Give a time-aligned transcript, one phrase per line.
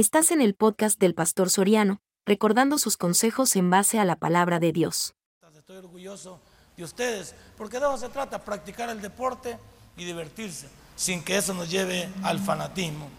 [0.00, 4.58] Estás en el podcast del Pastor Soriano, recordando sus consejos en base a la palabra
[4.58, 5.12] de Dios.
[5.54, 6.40] Estoy orgulloso
[6.74, 9.58] de ustedes, porque de eso se trata, practicar el deporte
[9.98, 13.10] y divertirse, sin que eso nos lleve al fanatismo.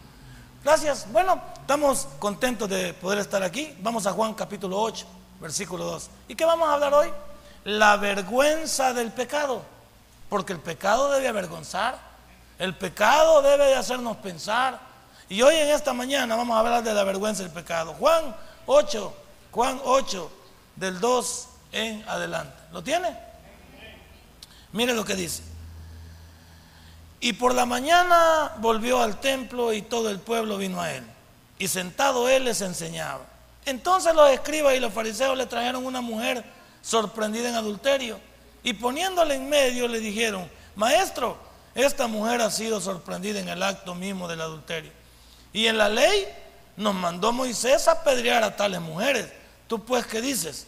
[0.64, 1.06] Gracias.
[1.12, 3.78] Bueno, estamos contentos de poder estar aquí.
[3.84, 5.06] Vamos a Juan capítulo 8,
[5.40, 6.10] versículo 2.
[6.30, 7.10] ¿Y qué vamos a hablar hoy?
[7.64, 9.62] La vergüenza del pecado,
[10.30, 12.00] porque el pecado debe avergonzar,
[12.58, 14.90] el pecado debe de hacernos pensar.
[15.32, 17.94] Y hoy en esta mañana vamos a hablar de la vergüenza del pecado.
[17.94, 19.14] Juan 8,
[19.52, 20.30] Juan 8,
[20.76, 22.54] del 2 en adelante.
[22.74, 23.18] ¿Lo tiene?
[24.74, 25.42] Mire lo que dice.
[27.22, 31.06] Y por la mañana volvió al templo y todo el pueblo vino a él.
[31.58, 33.22] Y sentado él les enseñaba.
[33.66, 36.44] Entonces los escribas y los fariseos le trajeron una mujer
[36.82, 38.20] sorprendida en adulterio.
[38.64, 41.38] Y poniéndole en medio le dijeron, maestro,
[41.74, 45.00] esta mujer ha sido sorprendida en el acto mismo del adulterio.
[45.54, 46.28] Y en la ley
[46.78, 49.28] nos mandó Moisés a apedrear a tales mujeres.
[49.68, 50.68] ¿Tú pues qué dices?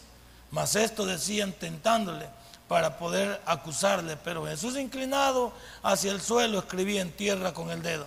[0.50, 2.26] Mas esto decían tentándole
[2.68, 4.16] para poder acusarle.
[4.16, 8.06] Pero Jesús inclinado hacia el suelo escribía en tierra con el dedo.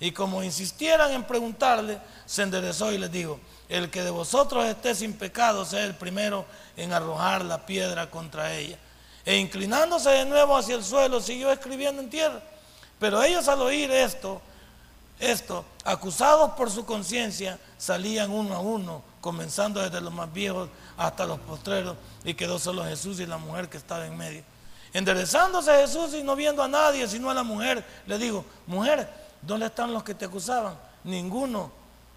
[0.00, 4.94] Y como insistieran en preguntarle, se enderezó y les dijo, el que de vosotros esté
[4.94, 6.44] sin pecado sea el primero
[6.76, 8.76] en arrojar la piedra contra ella.
[9.24, 12.42] E inclinándose de nuevo hacia el suelo, siguió escribiendo en tierra.
[12.98, 14.42] Pero ellos al oír esto,
[15.18, 21.26] esto, acusados por su conciencia, salían uno a uno, comenzando desde los más viejos hasta
[21.26, 24.42] los postreros, y quedó solo Jesús y la mujer que estaba en medio.
[24.92, 29.08] Enderezándose Jesús y no viendo a nadie, sino a la mujer, le dijo, mujer,
[29.42, 30.78] ¿dónde están los que te acusaban?
[31.02, 31.72] Ninguno,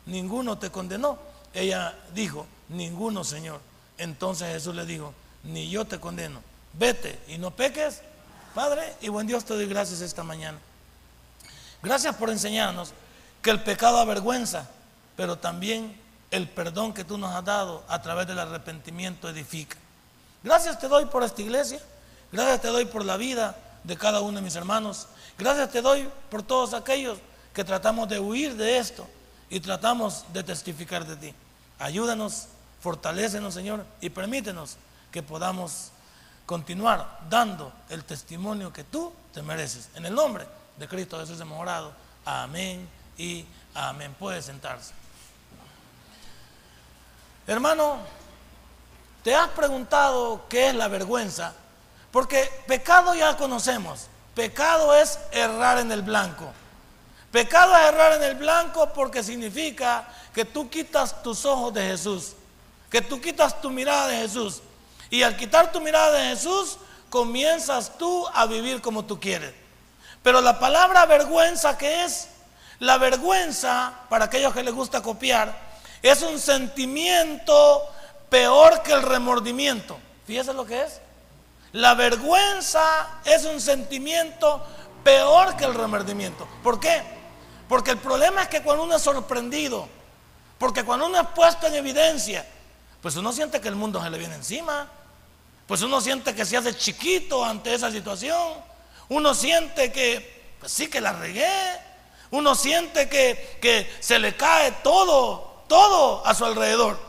[0.05, 1.17] ninguno te condenó.
[1.53, 3.61] Ella dijo, ninguno, Señor.
[3.97, 6.41] Entonces Jesús le dijo, ni yo te condeno,
[6.73, 8.01] vete y no peques.
[8.53, 10.59] Padre y buen Dios te doy gracias esta mañana.
[11.81, 12.93] Gracias por enseñarnos
[13.41, 14.67] que el pecado avergüenza,
[15.15, 15.95] pero también
[16.31, 19.77] el perdón que tú nos has dado a través del arrepentimiento edifica.
[20.43, 21.79] Gracias te doy por esta iglesia,
[22.31, 26.09] gracias te doy por la vida de cada uno de mis hermanos, gracias te doy
[26.29, 27.19] por todos aquellos
[27.53, 29.07] que tratamos de huir de esto
[29.49, 31.33] y tratamos de testificar de ti.
[31.79, 32.47] Ayúdanos,
[32.81, 34.77] fortalécenos Señor y permítenos
[35.11, 35.91] que podamos
[36.45, 39.89] continuar dando el testimonio que tú te mereces.
[39.95, 40.45] En el nombre
[40.77, 41.91] de Cristo Jesús hemos orado.
[42.25, 44.15] Amén y amén.
[44.17, 44.93] Puede sentarse.
[47.47, 47.99] Hermano,
[49.23, 51.53] ¿te has preguntado qué es la vergüenza?
[52.11, 54.07] Porque pecado ya conocemos.
[54.35, 56.51] Pecado es errar en el blanco.
[57.31, 62.33] Pecado es errar en el blanco porque significa que tú quitas tus ojos de Jesús,
[62.89, 64.61] que tú quitas tu mirada de Jesús.
[65.09, 66.77] Y al quitar tu mirada de Jesús,
[67.09, 69.53] comienzas tú a vivir como tú quieres.
[70.23, 72.29] Pero la palabra vergüenza, ¿qué es?
[72.79, 75.53] La vergüenza, para aquellos que les gusta copiar,
[76.01, 77.83] es un sentimiento
[78.29, 79.97] peor que el remordimiento.
[80.25, 81.01] Fíjese lo que es.
[81.71, 84.65] La vergüenza es un sentimiento
[85.03, 86.47] peor que el remordimiento.
[86.63, 87.01] ¿Por qué?
[87.67, 89.87] Porque el problema es que cuando uno es sorprendido,
[90.57, 92.45] porque cuando uno es puesto en evidencia,
[93.01, 94.87] pues uno siente que el mundo se le viene encima,
[95.67, 98.53] pues uno siente que se hace chiquito ante esa situación.
[99.09, 101.49] Uno siente que, pues sí que la regué.
[102.31, 106.99] Uno siente que, que se le cae todo, todo a su alrededor.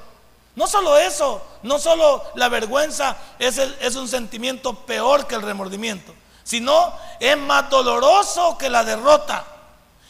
[0.54, 6.12] No solo eso, no solo la vergüenza es, es un sentimiento peor que el remordimiento,
[6.42, 9.44] sino es más doloroso que la derrota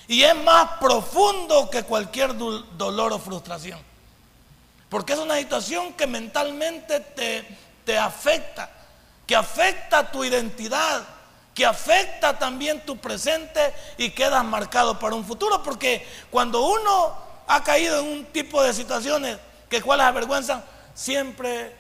[0.06, 3.78] y es más profundo que cualquier dolor o frustración.
[4.88, 7.46] Porque es una situación que mentalmente te,
[7.84, 8.70] te afecta,
[9.26, 11.02] que afecta tu identidad,
[11.58, 15.60] que afecta también tu presente y quedas marcado para un futuro.
[15.60, 17.16] Porque cuando uno
[17.48, 20.64] ha caído en un tipo de situaciones que cuáles avergüenzan,
[20.94, 21.74] siempre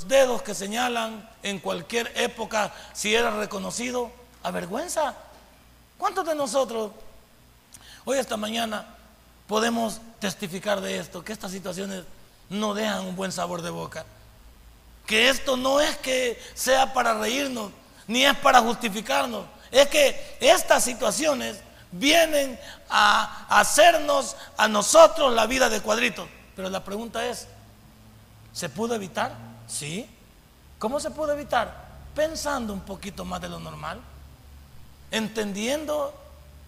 [0.00, 4.10] los dedos que señalan en cualquier época, si era reconocido,
[4.42, 5.14] avergüenza.
[5.98, 6.90] ¿Cuántos de nosotros
[8.04, 8.96] hoy esta mañana
[9.46, 11.22] podemos testificar de esto?
[11.22, 12.02] Que estas situaciones
[12.50, 14.04] no dejan un buen sabor de boca.
[15.06, 17.70] Que esto no es que sea para reírnos,
[18.06, 19.44] ni es para justificarnos.
[19.70, 21.58] Es que estas situaciones
[21.90, 22.58] vienen
[22.88, 26.28] a hacernos a nosotros la vida de cuadritos.
[26.56, 27.46] Pero la pregunta es,
[28.52, 29.34] ¿se pudo evitar?
[29.66, 30.08] Sí.
[30.78, 31.74] ¿Cómo se pudo evitar?
[32.14, 34.00] Pensando un poquito más de lo normal.
[35.10, 36.14] Entendiendo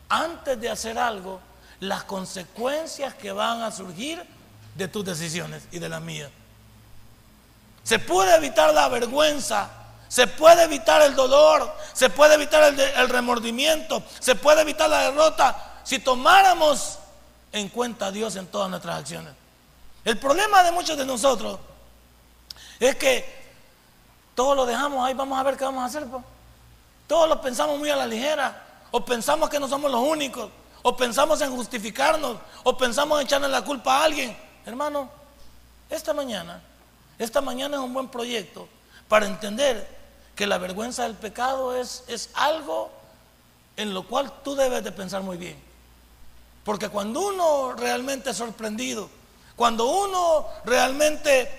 [0.09, 1.41] antes de hacer algo
[1.81, 4.25] las consecuencias que van a surgir
[4.75, 6.31] de tus decisiones y de las mías.
[7.83, 9.71] Se puede evitar la vergüenza
[10.15, 15.81] se puede evitar el dolor, se puede evitar el, remordimiento, se puede evitar la derrota
[15.83, 17.01] si tomáramos
[17.51, 19.35] en cuenta a Dios en todas nuestras acciones.
[20.05, 21.59] El problema de muchos de nosotros
[22.79, 23.45] es que
[24.37, 26.07] todo lo dejamos ahí, vamos a ver qué vamos a hacer.
[27.09, 30.49] Todos lo pensamos muy a la ligera, o pensamos que no somos los únicos,
[30.83, 34.37] o pensamos en justificarnos, o pensamos en echarle la culpa a alguien.
[34.65, 35.11] Hermano,
[35.91, 36.63] esta mañana,
[37.19, 38.69] esta mañana es un buen proyecto
[39.09, 40.04] para entender
[40.35, 42.91] que la vergüenza del pecado es, es algo
[43.77, 45.57] en lo cual tú debes de pensar muy bien.
[46.65, 49.09] Porque cuando uno realmente es sorprendido,
[49.57, 51.51] cuando uno realmente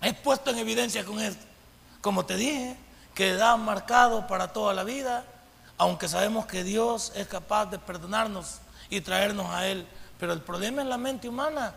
[0.00, 1.44] es puesto en evidencia con esto,
[2.00, 2.76] como te dije,
[3.14, 5.24] queda marcado para toda la vida,
[5.76, 8.58] aunque sabemos que Dios es capaz de perdonarnos
[8.90, 9.86] y traernos a Él.
[10.18, 11.74] Pero el problema es la mente humana.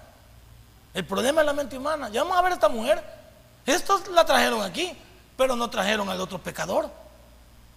[0.93, 2.09] El problema es la mente humana.
[2.09, 3.03] Ya vamos a ver a esta mujer.
[3.65, 4.95] Estos la trajeron aquí,
[5.41, 6.87] pero no trajeron al otro pecador.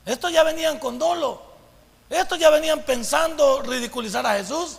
[0.04, 1.40] Estos ya venían con dolo.
[2.10, 4.76] Estos ya venían pensando ridiculizar a Jesús.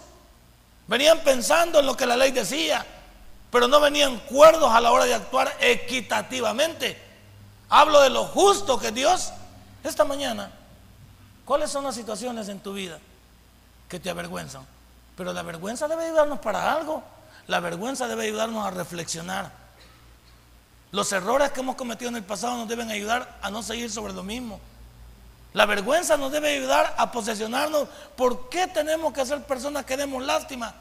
[0.86, 2.86] Venían pensando en lo que la ley decía,
[3.50, 7.02] pero no venían cuerdos a la hora de actuar equitativamente.
[7.70, 9.32] Hablo de lo justo que Dios
[9.84, 10.52] esta mañana
[11.44, 13.00] ¿Cuáles son las situaciones en tu vida
[13.90, 14.64] que te avergüenzan?
[15.18, 17.04] Pero la vergüenza debe ayudarnos para algo.
[17.48, 19.65] La vergüenza debe ayudarnos a reflexionar.
[20.96, 24.14] Los errores que hemos cometido en el pasado nos deben ayudar a no seguir sobre
[24.14, 24.62] lo mismo.
[25.52, 27.90] La vergüenza nos debe ayudar a posesionarnos.
[28.16, 30.74] ¿Por qué tenemos que ser personas que demos lástima?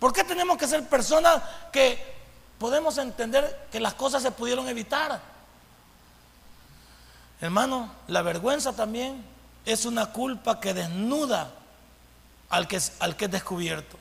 [0.00, 1.40] ¿Por qué tenemos que ser personas
[1.70, 2.02] que
[2.58, 5.20] podemos entender que las cosas se pudieron evitar?
[7.40, 9.24] Hermano, la vergüenza también
[9.64, 11.48] es una culpa que desnuda
[12.50, 13.96] al que, al que es descubierto.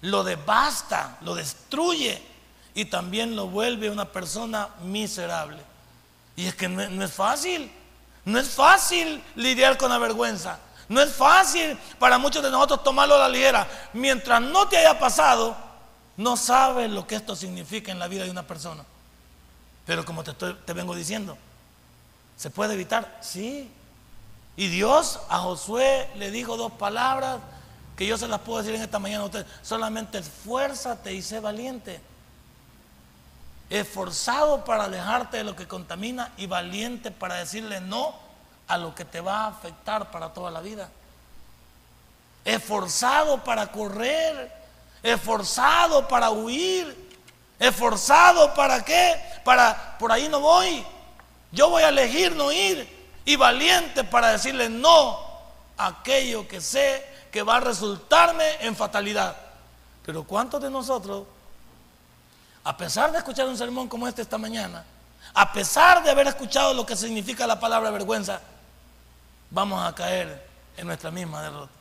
[0.00, 2.33] Lo devasta, lo destruye
[2.74, 5.62] y también lo vuelve una persona miserable.
[6.36, 7.70] Y es que no, es fácil,
[8.24, 10.58] no es fácil lidiar con la vergüenza.
[10.88, 13.66] No es fácil para muchos de nosotros tomarlo a la ligera.
[13.92, 15.56] Mientras no te haya pasado,
[16.16, 18.84] no sabes lo que esto significa en la vida de una persona.
[19.86, 21.38] Pero como te, estoy, te vengo diciendo,
[22.36, 23.18] ¿se puede evitar?
[23.22, 23.70] Sí,
[24.56, 27.38] y Dios a Josué le dijo dos palabras
[27.96, 29.46] que yo se las puedo decir en esta mañana a usted.
[29.62, 32.00] Solamente esfuérzate y sé valiente.
[33.70, 38.14] Esforzado para alejarte de lo que contamina y valiente para decirle no
[38.68, 40.90] a lo que te va a afectar para toda la vida.
[42.44, 44.52] Esforzado para correr,
[45.02, 47.16] esforzado para huir,
[47.58, 49.20] esforzado para qué?
[49.44, 50.84] Para por ahí no voy.
[51.52, 52.88] Yo voy a elegir no ir
[53.24, 55.18] y valiente para decirle no
[55.76, 59.36] a aquello que sé que va a resultarme en fatalidad.
[60.04, 61.26] Pero ¿cuántos de nosotros,
[62.64, 64.84] a pesar de escuchar un sermón como este esta mañana,
[65.34, 68.40] a pesar de haber escuchado lo que significa la palabra vergüenza,
[69.50, 70.46] vamos a caer
[70.76, 71.72] en nuestra misma derrota?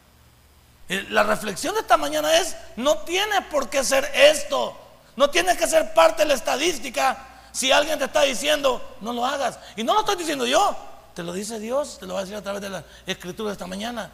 [1.09, 4.77] La reflexión de esta mañana es, no tiene por qué ser esto,
[5.15, 9.25] no tiene que ser parte de la estadística si alguien te está diciendo, no lo
[9.25, 9.59] hagas.
[9.75, 10.75] Y no lo estoy diciendo yo,
[11.13, 13.67] te lo dice Dios, te lo va a decir a través de la escritura esta
[13.67, 14.11] mañana.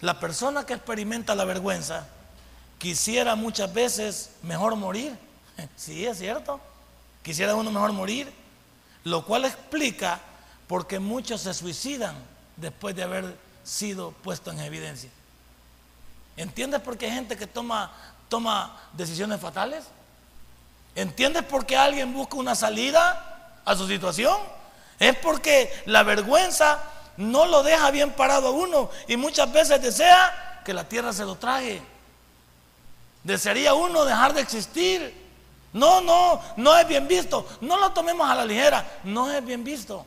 [0.00, 2.06] La persona que experimenta la vergüenza
[2.82, 5.16] quisiera muchas veces mejor morir.
[5.76, 6.60] Sí, es cierto.
[7.22, 8.32] Quisiera uno mejor morir.
[9.04, 10.18] Lo cual explica
[10.66, 12.16] por qué muchos se suicidan
[12.56, 15.10] después de haber sido puestos en evidencia.
[16.36, 17.92] ¿Entiendes por qué hay gente que toma,
[18.28, 19.84] toma decisiones fatales?
[20.96, 24.36] ¿Entiendes por qué alguien busca una salida a su situación?
[24.98, 26.82] Es porque la vergüenza
[27.16, 31.24] no lo deja bien parado a uno y muchas veces desea que la tierra se
[31.24, 31.91] lo trague.
[33.24, 35.22] Desearía uno dejar de existir.
[35.72, 37.46] No, no, no es bien visto.
[37.60, 39.00] No lo tomemos a la ligera.
[39.04, 40.04] No es bien visto.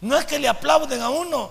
[0.00, 1.50] No es que le aplauden a uno.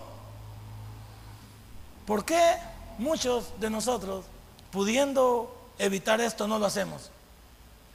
[2.06, 2.58] ¿Por qué
[2.98, 4.26] muchos de nosotros,
[4.72, 7.12] pudiendo evitar esto, no lo hacemos?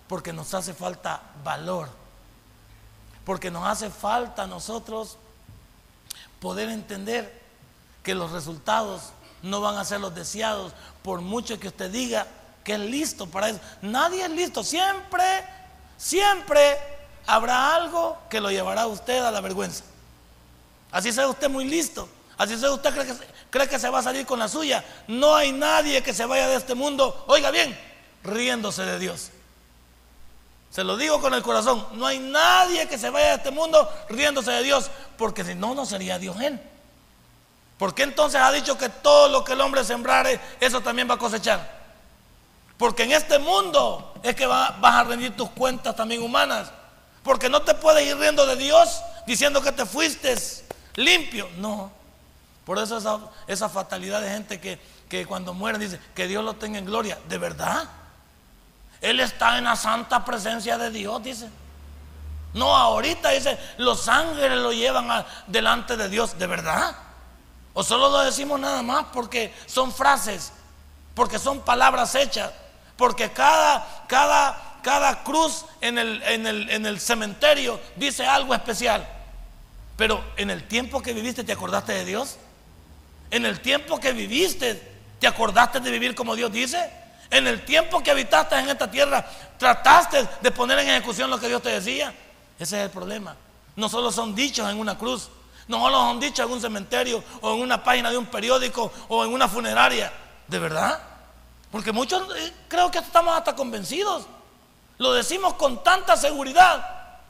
[0.09, 1.89] Porque nos hace falta valor
[3.29, 5.19] porque nos hace falta a nosotros
[6.41, 7.43] poder entender
[8.03, 9.11] que los resultados
[9.43, 12.27] no van a ser los deseados, por mucho que usted diga
[12.69, 13.59] que es listo para eso.
[13.81, 15.25] Nadie es listo, siempre,
[15.97, 16.77] siempre
[17.27, 19.85] habrá algo que lo llevará a usted a la vergüenza.
[20.93, 22.07] Así sea usted muy listo,
[22.37, 23.15] así sea usted cree que,
[23.49, 24.85] cree que se va a salir con la suya.
[25.07, 27.75] No hay nadie que se vaya de este mundo, oiga bien,
[28.23, 29.31] riéndose de Dios.
[30.71, 31.87] Se lo digo con el corazón.
[31.95, 35.75] No hay nadie que se vaya de este mundo riéndose de Dios, porque si no,
[35.75, 36.61] no sería Dios él.
[37.79, 41.15] ¿Por qué entonces ha dicho que todo lo que el hombre sembrare, eso también va
[41.15, 41.78] a cosechar?
[42.79, 46.71] Porque en este mundo es que vas a rendir tus cuentas también humanas.
[47.23, 50.35] Porque no te puedes ir riendo de Dios diciendo que te fuiste
[50.95, 51.49] limpio.
[51.59, 51.91] No.
[52.65, 56.79] Por eso esa, fatalidad de gente que, que cuando mueren dice que Dios lo tenga
[56.79, 57.19] en gloria.
[57.29, 57.89] ¿De verdad?
[59.01, 61.49] Él está en la santa presencia de Dios, dice.
[62.55, 66.97] No, ahorita dice, los ángeles lo llevan delante de Dios, ¿de verdad?
[67.75, 70.53] O solo lo decimos nada más porque son frases,
[71.15, 72.51] porque son palabras hechas,
[72.99, 79.09] porque cada, cada, cada cruz en el, en, el, en el cementerio dice algo especial.
[79.97, 82.38] Pero en el tiempo que viviste, ¿te acordaste de Dios?
[83.31, 84.83] En el tiempo que viviste,
[85.21, 86.90] ¿te acordaste de vivir como Dios dice?
[87.31, 89.25] En el tiempo que habitaste en esta tierra,
[89.59, 92.12] ¿trataste de poner en ejecución lo que Dios te decía?
[92.59, 93.37] Ese es el problema.
[93.76, 95.28] No solo son dichos en una cruz,
[95.69, 99.25] no solo son dichos en un cementerio o en una página de un periódico o
[99.25, 100.12] en una funeraria.
[100.49, 101.08] ¿De verdad?
[101.71, 104.27] Porque muchos eh, creo que estamos hasta convencidos.
[104.99, 107.21] Lo decimos con tanta seguridad,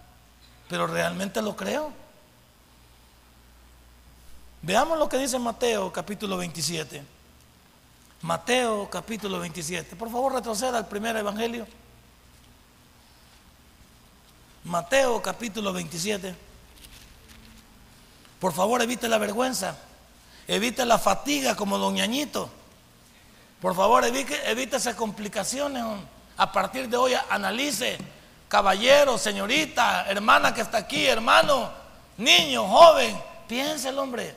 [0.69, 1.93] pero realmente lo creo.
[4.63, 7.05] Veamos lo que dice Mateo capítulo 27.
[8.23, 9.97] Mateo capítulo 27.
[9.97, 11.67] Por favor, retroceda al primer evangelio.
[14.65, 16.35] Mateo capítulo 27.
[18.41, 19.77] Por favor, evite la vergüenza.
[20.47, 22.51] Evite la fatiga como don Ñañito.
[23.61, 25.83] Por favor, evite, evite complicaciones.
[26.37, 27.99] A partir de hoy, analice,
[28.49, 31.71] caballero, señorita, hermana que está aquí, hermano,
[32.17, 34.35] niño, joven, piense el hombre.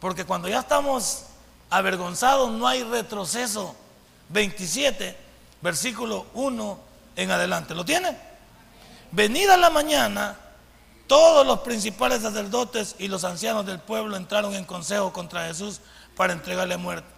[0.00, 1.24] Porque cuando ya estamos
[1.70, 3.76] avergonzados, no hay retroceso.
[4.30, 5.16] 27,
[5.62, 6.78] versículo 1
[7.16, 7.74] en adelante.
[7.74, 8.16] ¿Lo tiene?
[9.10, 10.36] Venida la mañana,
[11.06, 15.80] todos los principales sacerdotes y los ancianos del pueblo entraron en consejo contra Jesús
[16.14, 17.17] para entregarle muerte.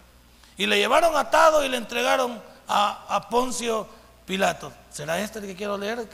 [0.61, 2.39] Y le llevaron atado y le entregaron
[2.69, 3.89] a, Poncio
[4.27, 4.71] Pilato.
[4.91, 6.07] ¿Será este el que quiero leer?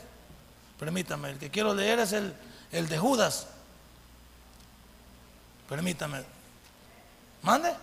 [0.79, 2.33] Permítame, el que quiero leer es el,
[2.71, 3.49] el de Judas.
[5.69, 6.23] Permítame.
[7.43, 7.75] ¿Mande?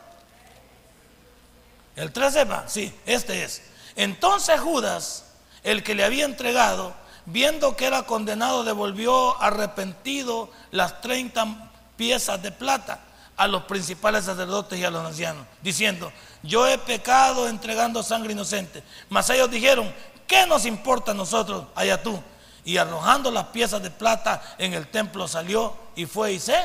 [1.98, 3.64] El 13 va, sí, este es.
[3.98, 5.26] Entonces Judas,
[5.64, 6.94] el que le había entregado,
[7.26, 13.02] viendo que era condenado, devolvió arrepentido las 30 piezas de plata
[13.36, 16.12] a los principales sacerdotes y a los ancianos, diciendo,
[16.44, 18.84] yo he pecado entregando sangre inocente.
[19.10, 19.92] Mas ellos dijeron,
[20.28, 21.66] ¿qué nos importa a nosotros?
[21.76, 22.22] Allá tú.
[22.66, 26.56] Y arrojando las piezas de plata en el templo salió y fue y se.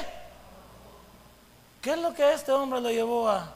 [1.80, 3.52] ¿Qué es lo que este hombre lo llevó a,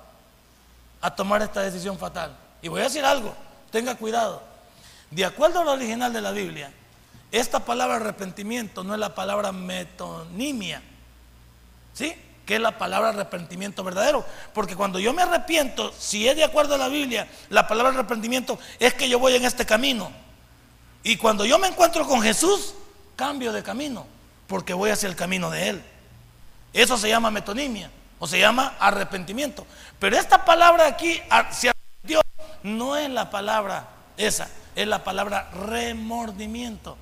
[1.00, 2.36] a tomar esta decisión fatal?
[2.62, 3.34] Y voy a decir algo,
[3.70, 4.42] tenga cuidado.
[5.10, 6.72] De acuerdo a lo original de la Biblia,
[7.30, 10.82] esta palabra arrepentimiento no es la palabra metonimia,
[11.92, 12.14] ¿sí?
[12.46, 14.24] Que es la palabra arrepentimiento verdadero.
[14.52, 18.58] Porque cuando yo me arrepiento, si es de acuerdo a la Biblia, la palabra arrepentimiento
[18.78, 20.10] es que yo voy en este camino.
[21.02, 22.74] Y cuando yo me encuentro con Jesús,
[23.16, 24.06] cambio de camino,
[24.46, 25.84] porque voy hacia el camino de Él.
[26.72, 29.66] Eso se llama metonimia o se llama arrepentimiento.
[29.98, 31.20] Pero esta palabra aquí,
[31.50, 32.20] se arrepintió,
[32.62, 36.96] no es la palabra esa, es la palabra remordimiento.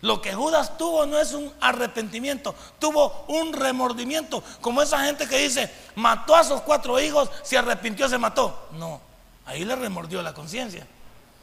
[0.00, 5.38] Lo que Judas tuvo no es un arrepentimiento, tuvo un remordimiento, como esa gente que
[5.38, 8.68] dice, mató a sus cuatro hijos, se arrepintió, se mató.
[8.72, 9.00] No,
[9.44, 10.86] ahí le remordió la conciencia.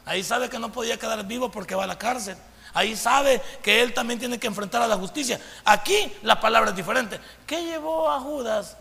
[0.06, 2.36] Ahí sabe que no podía quedar vivo porque va a la cárcel.
[2.72, 5.40] Ahí sabe que él también tiene que enfrentar a la justicia.
[5.64, 7.20] Aquí la palabra es diferente.
[7.46, 8.76] ¿Qué llevó a Judas?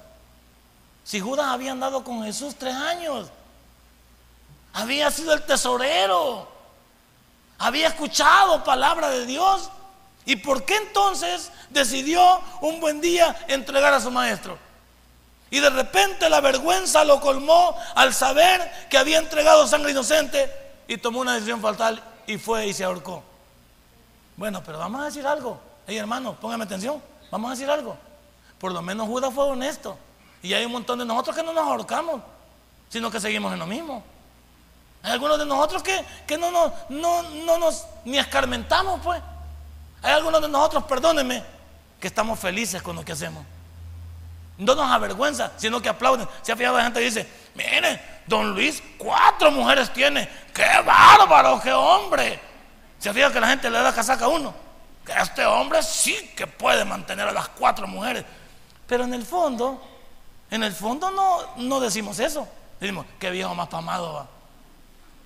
[1.03, 3.29] Si Judas había andado con Jesús tres años,
[4.73, 6.54] había sido el tesorero.
[7.57, 9.69] Había escuchado palabra de Dios.
[10.25, 14.57] ¿Y por qué entonces decidió un buen día entregar a su maestro?
[15.51, 20.51] Y de repente la vergüenza lo colmó al saber que había entregado sangre inocente
[20.87, 23.23] y tomó una decisión fatal y fue y se ahorcó.
[24.35, 25.59] Bueno, pero vamos a decir algo.
[25.87, 27.01] Hey hermano, póngame atención.
[27.29, 27.95] Vamos a decir algo.
[28.59, 29.97] Por lo menos Judas fue honesto.
[30.41, 32.21] Y hay un montón de nosotros que no nos ahorcamos,
[32.89, 34.03] sino que seguimos en lo mismo.
[35.05, 39.21] Hay algunos de nosotros que, no, no, no, no nos ni escarmentamos, pues.
[40.01, 41.43] Hay algunos de nosotros, perdónenme,
[41.99, 43.45] que estamos felices con lo que hacemos.
[44.57, 46.27] No nos avergüenza, sino que aplauden.
[46.41, 50.27] Se ha fijado la gente que dice, mire, don Luis, cuatro mujeres tiene.
[50.51, 52.39] ¡Qué bárbaro, qué hombre!
[52.97, 54.55] Se ha fijado que la gente le da casaca a uno.
[55.05, 58.25] Que este hombre sí que puede mantener a las cuatro mujeres.
[58.87, 59.79] Pero en el fondo,
[60.49, 62.47] en el fondo no, no decimos eso.
[62.79, 64.27] Decimos, qué viejo más pamado va.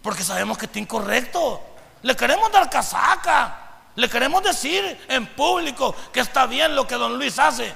[0.01, 1.61] Porque sabemos que está incorrecto.
[2.01, 3.67] Le queremos dar casaca.
[3.95, 7.73] Le queremos decir en público que está bien lo que don Luis hace.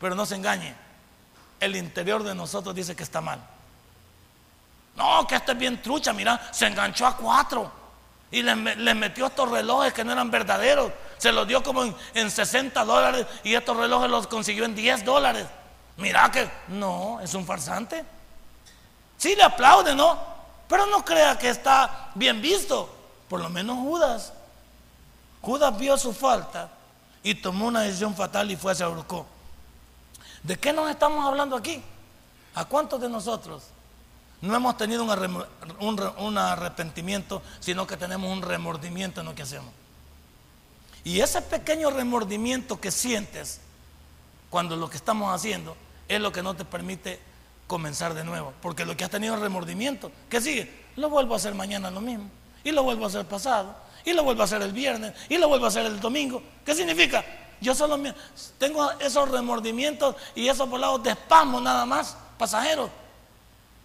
[0.00, 0.74] Pero no se engañe.
[1.60, 3.40] El interior de nosotros dice que está mal.
[4.96, 7.70] No, que este es bien trucha, mira, se enganchó a cuatro.
[8.30, 10.92] Y les, metió estos relojes que no eran verdaderos.
[11.18, 15.04] Se los dio como en, en 60 dólares y estos relojes los consiguió en 10
[15.04, 15.46] dólares.
[15.96, 18.04] Mira que no, es un farsante.
[19.16, 20.33] Sí, le aplaude, ¿no?
[20.74, 22.92] Pero no crea que está bien visto.
[23.28, 24.32] Por lo menos Judas.
[25.40, 26.68] Judas vio su falta
[27.22, 29.24] y tomó una decisión fatal y fue a ahorcó.
[30.42, 31.80] ¿De qué nos estamos hablando aquí?
[32.56, 33.62] ¿A cuántos de nosotros
[34.40, 35.06] no hemos tenido
[35.78, 39.70] un, arrepentimiento, sino que tenemos un remordimiento en lo que hacemos?
[41.04, 43.60] Y ese pequeño remordimiento que sientes
[44.50, 45.76] cuando lo que estamos haciendo
[46.08, 47.20] es lo que no te permite
[47.66, 48.52] comenzar de nuevo.
[48.60, 50.84] Porque lo que has tenido remordimiento, ¿qué sigue?
[50.96, 52.28] Lo vuelvo a hacer mañana lo mismo.
[52.62, 53.74] Y lo vuelvo a hacer pasado.
[54.04, 55.14] Y lo vuelvo a hacer el viernes.
[55.28, 56.42] Y lo vuelvo a hacer el domingo.
[56.64, 57.24] ¿Qué significa?
[57.60, 57.98] Yo solo
[58.58, 62.90] tengo esos remordimientos y esos volados de espasmo nada más, pasajeros.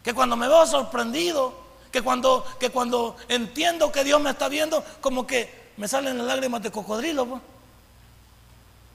[0.04, 1.54] Que cuando me veo sorprendido,
[1.92, 6.28] que cuando, que cuando entiendo que Dios me está viendo, como que me salen las
[6.28, 7.26] lágrimas de cocodrilo.
[7.26, 7.42] Pues.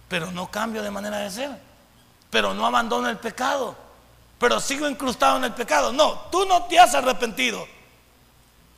[0.09, 1.50] Pero no cambio de manera de ser.
[2.31, 3.84] Pero no abandono el pecado.
[4.44, 5.90] Pero sigo incrustado en el pecado.
[5.90, 7.66] No, tú no te has arrepentido.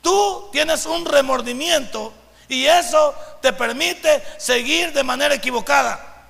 [0.01, 2.13] Tú tienes un remordimiento
[2.47, 6.29] y eso te permite seguir de manera equivocada.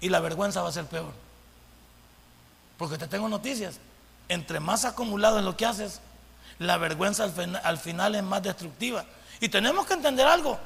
[0.00, 1.12] Y la vergüenza va a ser peor.
[2.78, 3.78] Porque te tengo noticias.
[4.26, 6.00] Entre más acumulado en lo que haces,
[6.58, 7.24] la vergüenza
[7.64, 9.04] al, final es más destructiva.
[9.38, 10.58] Y tenemos que entender algo.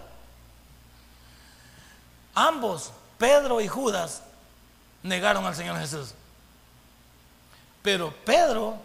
[2.37, 4.23] Ambos, Pedro y Judas,
[5.03, 6.15] negaron al Señor Jesús.
[7.83, 8.77] Pero Pedro,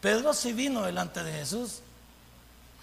[0.00, 1.80] Pedro sí vino delante de Jesús.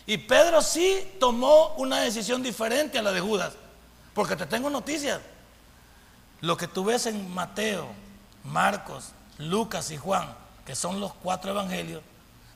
[0.06, 3.54] Y Pedro sí tomó una decisión diferente a la de Judas.
[4.14, 5.22] Porque te tengo noticias.
[6.42, 7.88] Lo que tú ves en Mateo,
[8.44, 12.02] Marcos, Lucas y Juan, que son los cuatro evangelios,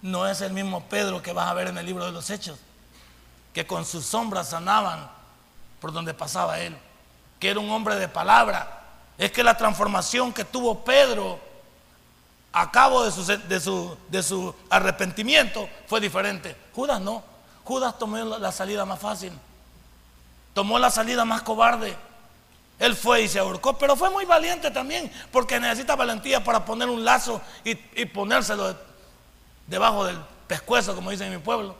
[0.02, 2.60] no es el mismo Pedro que vas a ver en el libro de los Hechos,
[3.54, 5.10] que con sus sombras sanaban
[5.80, 6.76] por donde pasaba él,
[7.40, 8.84] que era un hombre de palabra.
[9.18, 11.40] Es que la transformación que tuvo Pedro
[12.60, 16.56] a cabo de su, de su, de su arrepentimiento fue diferente.
[16.74, 17.24] Judas no.
[17.64, 19.32] Judas tomó la salida más fácil.
[20.56, 21.96] Tomó la salida más cobarde.
[22.80, 26.90] Él fue y se ahorcó, pero fue muy valiente también, porque necesita valentía para poner
[26.90, 28.76] un lazo y, ponérselo
[29.68, 30.18] debajo del
[30.48, 31.76] pescuezo, como dicen en mi pueblo.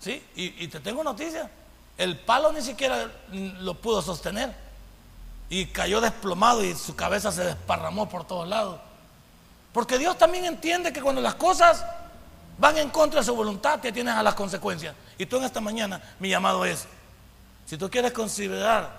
[0.00, 0.24] ¿Sí?
[0.34, 1.48] Y, y te tengo noticia.
[1.96, 4.52] El palo ni siquiera lo pudo sostener.
[5.48, 8.80] Y cayó desplomado y su cabeza se desparramó por todos lados.
[9.72, 11.84] Porque Dios también entiende que cuando las cosas
[12.58, 14.94] van en contra de su voluntad, te tienes a las consecuencias.
[15.18, 16.86] Y tú en esta mañana, mi llamado es,
[17.66, 18.90] si tú quieres considerar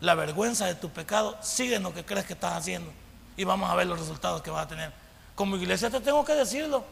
[0.00, 2.90] la vergüenza de tu pecado, sigue en lo que crees que estás haciendo
[3.36, 4.92] y vamos a ver los resultados que vas a tener.
[5.34, 6.84] Como iglesia te tengo que decirlo.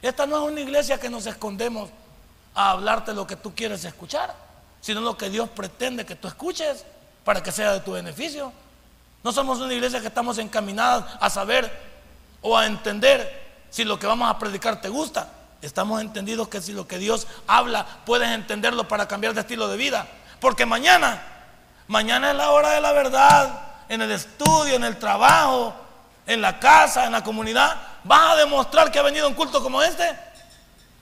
[0.00, 1.90] Esta no es una iglesia que nos escondemos
[2.54, 4.34] a hablarte lo que tú quieres escuchar,
[4.80, 6.84] sino lo que Dios pretende que tú escuches
[7.24, 8.52] para que sea de tu beneficio.
[9.24, 11.70] No somos una iglesia que estamos encaminadas a saber
[12.42, 15.28] o a entender si lo que vamos a predicar te gusta,
[15.60, 19.76] Estamos entendidos que si lo que Dios habla, puedes entenderlo para cambiar de estilo de
[19.76, 20.06] vida.
[20.40, 21.20] Porque mañana,
[21.88, 25.74] mañana es la hora de la verdad, en el estudio, en el trabajo,
[26.26, 27.76] en la casa, en la comunidad.
[28.04, 30.16] ¿Vas a demostrar que ha venido un culto como este?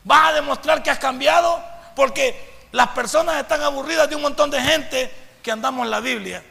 [0.05, 1.62] ¿Vas a demostrar que has cambiado?
[1.94, 6.42] Porque las personas están aburridas de un montón de gente que andamos en la Biblia,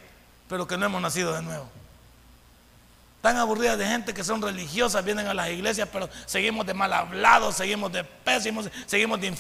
[0.48, 1.68] pero que no hemos nacido de nuevo.
[3.26, 6.94] Tan aburridas de gente que son religiosas, vienen a las iglesias, pero seguimos de mal
[6.94, 9.36] hablados, seguimos de pésimos, seguimos de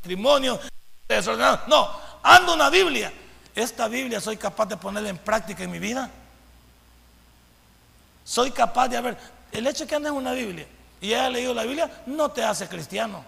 [0.00, 0.58] matrimonio,
[1.06, 1.68] desordenados.
[1.68, 1.86] No,
[2.22, 3.12] ando una Biblia.
[3.54, 6.08] Esta Biblia soy capaz de ponerla en práctica en mi vida.
[8.24, 9.18] Soy capaz de haber.
[9.52, 10.66] El hecho de que andes una Biblia
[11.02, 13.22] y haya leído la Biblia no te hace cristiano.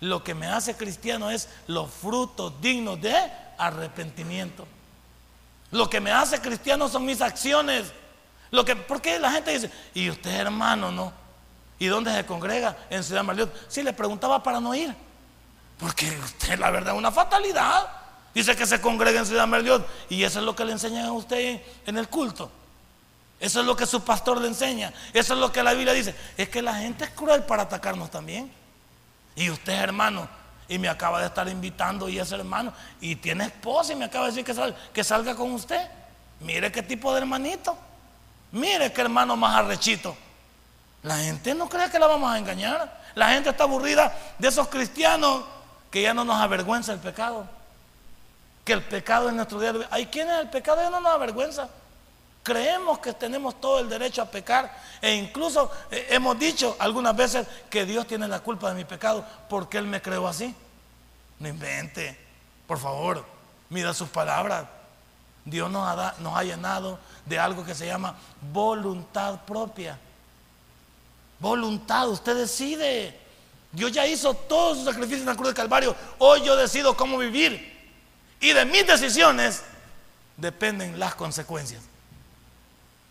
[0.00, 3.14] Lo que me hace cristiano es los frutos dignos de
[3.58, 4.66] arrepentimiento.
[5.70, 7.92] Lo que me hace cristiano son mis acciones.
[8.50, 11.12] Lo que, ¿Por qué la gente dice, y usted hermano, no?
[11.78, 12.76] ¿Y dónde se congrega?
[12.90, 13.52] En Ciudad Marliot.
[13.68, 14.94] Sí, le preguntaba para no ir.
[15.78, 17.88] Porque usted, la verdad, es una fatalidad.
[18.32, 19.86] Dice que se congrega en Ciudad Marliot.
[20.08, 22.50] Y eso es lo que le enseñan a usted en el culto.
[23.40, 24.92] Eso es lo que su pastor le enseña.
[25.12, 26.14] Eso es lo que la Biblia dice.
[26.36, 28.50] Es que la gente es cruel para atacarnos también.
[29.36, 30.28] Y usted hermano.
[30.68, 32.72] Y me acaba de estar invitando y es hermano.
[33.00, 35.86] Y tiene esposa y me acaba de decir que, que salga con usted.
[36.40, 37.76] Mire qué tipo de hermanito.
[38.54, 40.16] Mire qué hermano más arrechito.
[41.02, 43.02] La gente no cree que la vamos a engañar.
[43.16, 45.42] La gente está aburrida de esos cristianos
[45.90, 47.48] que ya no nos avergüenza el pecado.
[48.64, 49.88] Que el pecado es nuestro día.
[49.90, 51.68] Hay quienes el pecado ya no nos avergüenza.
[52.44, 57.48] Creemos que tenemos todo el derecho a pecar e incluso eh, hemos dicho algunas veces
[57.68, 60.54] que Dios tiene la culpa de mi pecado porque Él me creó así.
[61.40, 62.16] No invente,
[62.68, 63.24] por favor,
[63.68, 64.64] mira sus palabras.
[65.44, 68.16] Dios nos ha, llenado de algo que se llama
[68.52, 69.98] voluntad propia.
[71.38, 73.20] voluntad, usted decide.
[73.70, 75.94] Dios ya hizo todos sus sacrificios en la cruz de Calvario.
[76.18, 77.74] Hoy yo decido cómo vivir.
[78.40, 79.62] Y de mis decisiones
[80.36, 81.82] dependen las consecuencias.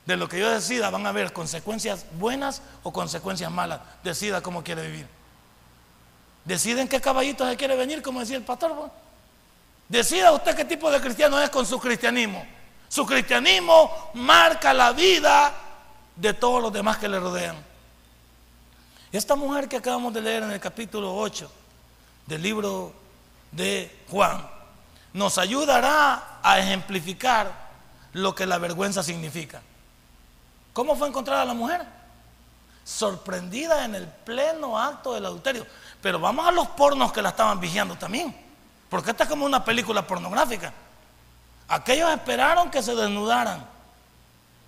[0.06, 3.82] De lo que yo decida van a haber consecuencias buenas o consecuencias malas.
[4.04, 5.08] Decida cómo quiere vivir.
[6.46, 8.92] Deciden qué caballito se quiere venir, como decía el pastor.
[9.94, 12.44] Decida usted qué tipo de cristiano es con su cristianismo.
[12.90, 15.54] Su cristianismo marca la vida
[16.16, 17.56] de todos los demás que le rodean.
[19.12, 21.48] Esta mujer que acabamos de leer en el capítulo 8
[22.26, 22.92] del libro
[23.52, 24.44] de Juan
[25.14, 27.54] nos ayudará a ejemplificar
[28.14, 29.62] lo que la vergüenza significa.
[30.74, 31.86] ¿Cómo fue encontrada la mujer?
[32.84, 35.68] Sorprendida en el pleno acto del adulterio.
[36.02, 38.43] Pero vamos a los pornos que la estaban vigiando también.
[38.94, 40.72] Porque esta es como una película pornográfica.
[41.68, 43.66] Aquellos esperaron que se desnudaran.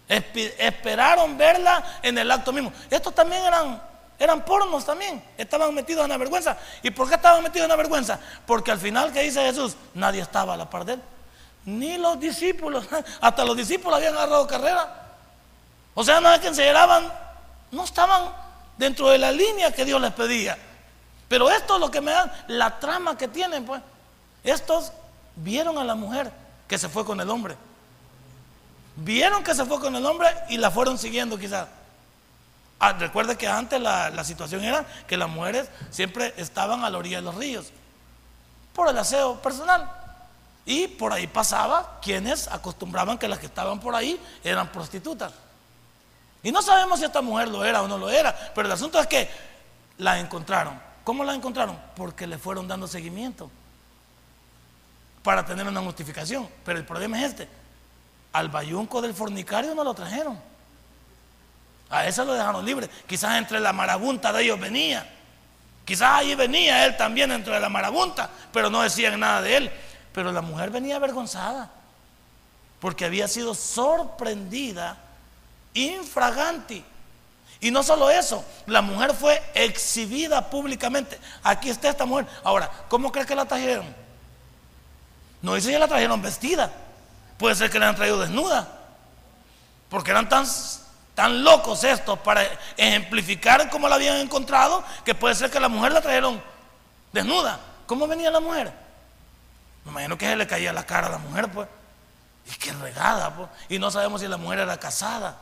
[0.08, 2.74] esperaron verla en el acto mismo.
[2.90, 3.80] Estos también eran,
[4.18, 5.24] eran pornos también.
[5.38, 6.58] Estaban metidos en la vergüenza.
[6.82, 8.20] ¿Y por qué estaban metidos en la vergüenza?
[8.48, 11.02] Porque al final que dice Jesús, nadie estaba a la par de él.
[11.66, 12.88] Ni los discípulos.
[13.22, 15.04] Hasta los discípulos habían agarrado carrera.
[15.94, 18.34] O sea, no es que se no estaban
[18.76, 20.58] dentro de la línea que Dios les pedía.
[21.28, 23.84] Pero esto es lo que me da la trama que tienen, pues.
[24.46, 24.92] Estos
[25.36, 26.32] vieron a la mujer
[26.68, 27.58] que se fue con el hombre.
[28.96, 31.68] Vieron que se fue con el hombre y la fueron siguiendo quizás.
[32.80, 36.98] Ah, recuerde que antes la, la, situación era que las mujeres siempre estaban a la
[36.98, 37.72] orilla de los ríos
[38.74, 39.90] por el aseo personal.
[40.64, 45.34] Y por ahí pasaba quienes acostumbraban que las que estaban por ahí eran prostitutas.
[46.44, 49.00] Y no sabemos si esta mujer lo era o no lo era, pero el asunto
[49.00, 49.28] es que
[49.98, 50.80] la encontraron.
[51.04, 51.80] ¿Cómo la encontraron?
[51.96, 53.50] Porque le fueron dando seguimiento
[55.26, 56.48] para tener una justificación.
[56.64, 57.50] Pero el problema es este.
[58.32, 60.40] Al bayunco del fornicario no lo trajeron.
[61.90, 62.88] A ese lo dejaron libre.
[63.08, 65.12] Quizás entre la marabunta de ellos venía.
[65.84, 69.72] Quizás ahí venía él también entre la marabunta, pero no decían nada de él.
[70.14, 71.72] Pero la mujer venía avergonzada
[72.80, 74.98] porque había sido sorprendida
[75.74, 76.86] infraganti.
[77.62, 81.20] Y no solo eso, la mujer fue exhibida públicamente.
[81.42, 82.28] Aquí está esta mujer.
[82.44, 84.05] Ahora, ¿cómo crees que la trajeron?
[85.46, 86.72] No dice que la trajeron vestida.
[87.38, 88.68] Puede ser que la han traído desnuda.
[89.90, 90.44] Porque eran tan,
[91.14, 92.42] tan locos estos para
[92.76, 96.42] ejemplificar cómo la habían encontrado que puede ser que la mujer la trajeron
[97.14, 97.60] desnuda.
[97.86, 98.74] ¿Cómo venía la mujer?
[99.84, 101.68] Me imagino que se le caía la cara a la mujer, pues.
[102.48, 103.48] Y que regada, pues.
[103.70, 105.38] Y no sabemos si la mujer era casada.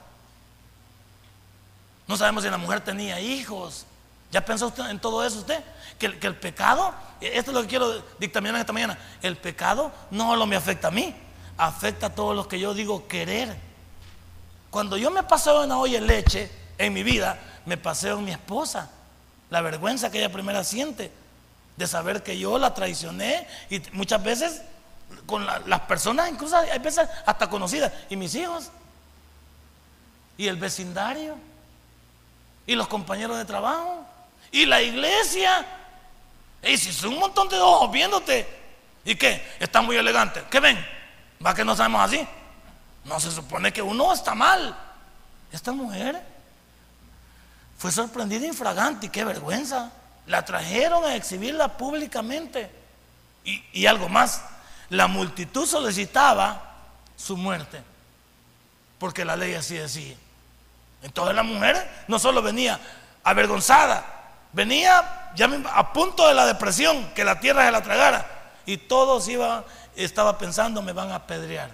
[2.07, 3.85] No sabemos si la mujer tenía hijos.
[4.33, 5.63] ¿Ya pensó usted en todo eso usted?
[5.99, 6.91] Que, el pecado,
[7.21, 10.91] esto es lo que quiero dictaminar esta mañana, el pecado no solo me afecta a
[10.91, 11.15] mí,
[11.55, 13.55] afecta a todos los que yo digo querer.
[14.71, 18.25] Cuando yo me paseo en la olla de leche en mi vida, me paseo en
[18.25, 18.89] mi esposa.
[19.51, 21.11] La vergüenza que ella primera siente
[21.77, 24.63] de saber que yo la traicioné y muchas veces
[25.27, 28.71] con las personas, incluso hay veces hasta conocidas, y mis hijos,
[30.37, 31.35] y el vecindario
[32.65, 34.07] y los compañeros de trabajo
[34.53, 35.65] y la iglesia.
[36.61, 38.47] Y si son un montón de ojos viéndote.
[39.03, 39.55] ¿Y qué?
[39.59, 40.43] Están muy elegantes.
[40.49, 40.77] ¿Qué ven?
[41.45, 42.25] ¿Va que no sabemos así?
[43.03, 44.77] No se supone que uno está mal.
[45.51, 46.23] Esta mujer
[47.77, 49.09] fue sorprendida infragante.
[49.09, 49.91] Qué vergüenza.
[50.27, 52.71] La trajeron a exhibirla públicamente.
[53.43, 54.43] Y, y algo más.
[54.89, 56.75] La multitud solicitaba
[57.17, 57.81] su muerte.
[58.99, 60.15] Porque la ley así decía.
[61.01, 62.79] Entonces la mujer no solo venía
[63.23, 64.12] avergonzada,
[64.53, 68.25] venía ya a punto de la depresión, que la tierra se la tragara.
[68.65, 71.69] Y todos iba, estaba pensando, me van a apedrear,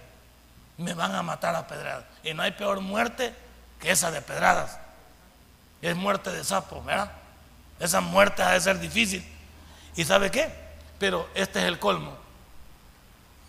[0.78, 2.06] me van a matar a pedradas.
[2.24, 3.34] Y no hay peor muerte
[3.80, 4.80] que esa de pedradas.
[5.82, 7.12] Es muerte de sapo, ¿verdad?
[7.80, 9.26] Esa muerte ha de ser difícil.
[9.96, 10.52] ¿Y sabe qué?
[10.98, 12.14] Pero este es el colmo.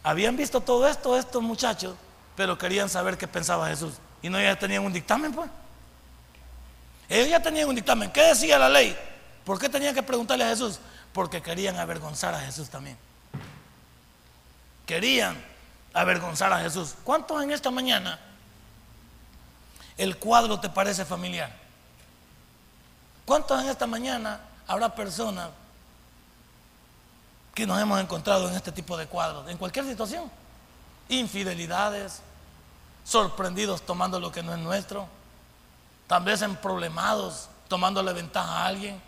[0.03, 1.95] Habían visto todo esto estos muchachos,
[2.37, 3.95] pero querían saber qué pensaba Jesús.
[4.23, 5.51] Y no ya tenían un dictamen, pues.
[7.09, 8.11] Ellos ya tenían un dictamen.
[8.13, 8.97] ¿Qué decía la ley?
[9.45, 10.79] ¿Por qué tenían que preguntarle a Jesús?
[11.13, 12.97] Porque querían avergonzar a Jesús también.
[14.87, 15.43] Querían
[15.93, 16.95] avergonzar a Jesús.
[17.05, 18.19] ¿Cuántos en esta mañana
[19.97, 21.55] el cuadro te parece familiar?
[23.25, 25.51] ¿Cuántos en esta mañana habrá personas
[27.55, 29.49] que nos hemos encontrado en este tipo de cuadros?
[29.49, 30.31] En cualquier situación.
[31.09, 32.21] Infidelidades,
[33.05, 35.09] sorprendidos tomando lo que no es nuestro
[36.11, 39.01] tal vez en problemados, tomándole ventaja a alguien,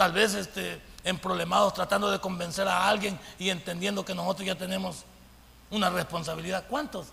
[0.00, 4.54] tal vez este, en problemados tratando de convencer a alguien y entendiendo que nosotros ya
[4.54, 5.04] tenemos
[5.70, 6.64] una responsabilidad.
[6.70, 7.08] ¿Cuántos?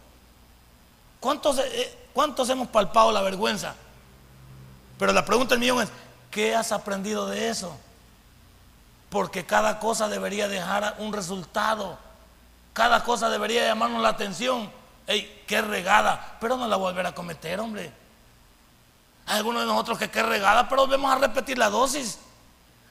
[1.19, 3.75] ¿Cuántos, eh, cuántos hemos palpado la vergüenza?
[4.97, 5.89] Pero la pregunta del millón es,
[6.31, 7.75] ¿qué has aprendido de eso?
[9.09, 11.99] Porque cada cosa debería dejar un resultado.
[12.71, 14.71] Cada cosa debería llamarnos la atención.
[15.07, 16.37] ¡Ey, qué regada!
[16.39, 17.91] Pero no la volver a cometer, hombre.
[19.25, 22.19] Hay algunos de nosotros que qué regada, pero volvemos a repetir la dosis.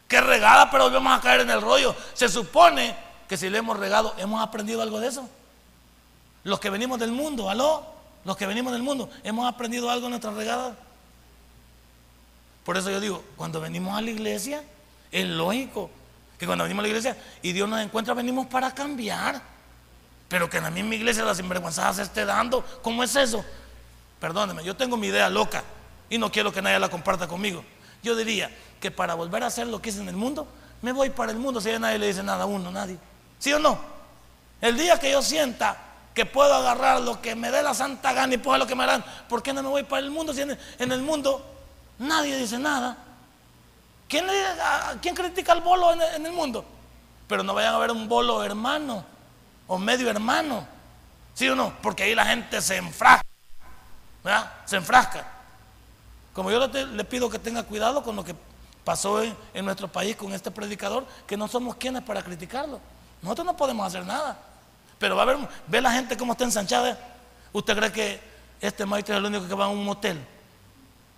[0.08, 1.94] Qué regada, pero volvemos a caer en el rollo.
[2.14, 2.96] Se supone
[3.28, 5.28] que si le hemos regado, hemos aprendido algo de eso.
[6.44, 7.84] Los que venimos del mundo, aló,
[8.24, 10.76] los que venimos del mundo, hemos aprendido algo en nuestra regada.
[12.64, 14.62] Por eso yo digo, cuando venimos a la iglesia,
[15.10, 15.90] es lógico
[16.38, 19.40] que cuando venimos a la iglesia y Dios nos encuentra, venimos para cambiar.
[20.28, 23.44] Pero que en la misma iglesia la sinvergüenza se esté dando, ¿cómo es eso?
[24.20, 25.62] Perdóneme, yo tengo mi idea loca
[26.10, 27.64] y no quiero que nadie la comparta conmigo.
[28.06, 30.46] Yo diría que para volver a hacer lo que hice en el mundo,
[30.80, 32.96] me voy para el mundo si a nadie le dice nada a uno, nadie.
[33.40, 33.80] ¿Sí o no?
[34.60, 35.76] El día que yo sienta
[36.14, 38.84] que puedo agarrar lo que me dé la santa gana y puedo lo que me
[38.84, 41.44] harán, ¿por qué no me voy para el mundo si en el, mundo
[41.98, 42.96] nadie dice nada?
[44.08, 44.24] ¿Quién,
[45.02, 46.64] ¿quién critica el bolo en el, mundo?
[47.26, 49.04] Pero no vayan a ver un bolo hermano
[49.66, 50.64] o medio hermano.
[51.34, 51.74] ¿Sí o no?
[51.82, 53.26] Porque ahí la gente se enfrasca.
[54.22, 54.52] ¿Verdad?
[54.64, 55.35] Se enfrasca.
[56.36, 58.34] Como yo le, pido que tenga cuidado con lo que
[58.84, 62.78] pasó en, nuestro país con este predicador, que no somos quienes para criticarlo.
[63.22, 64.38] Nosotros no podemos hacer nada.
[64.98, 66.98] Pero va a ver, ve la gente cómo está ensanchada.
[67.54, 68.20] ¿Usted cree que
[68.60, 70.22] este maestro es el único que va a un motel?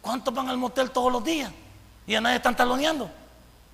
[0.01, 1.51] ¿Cuántos van al motel todos los días?
[2.07, 3.11] Y a nadie están taloneando.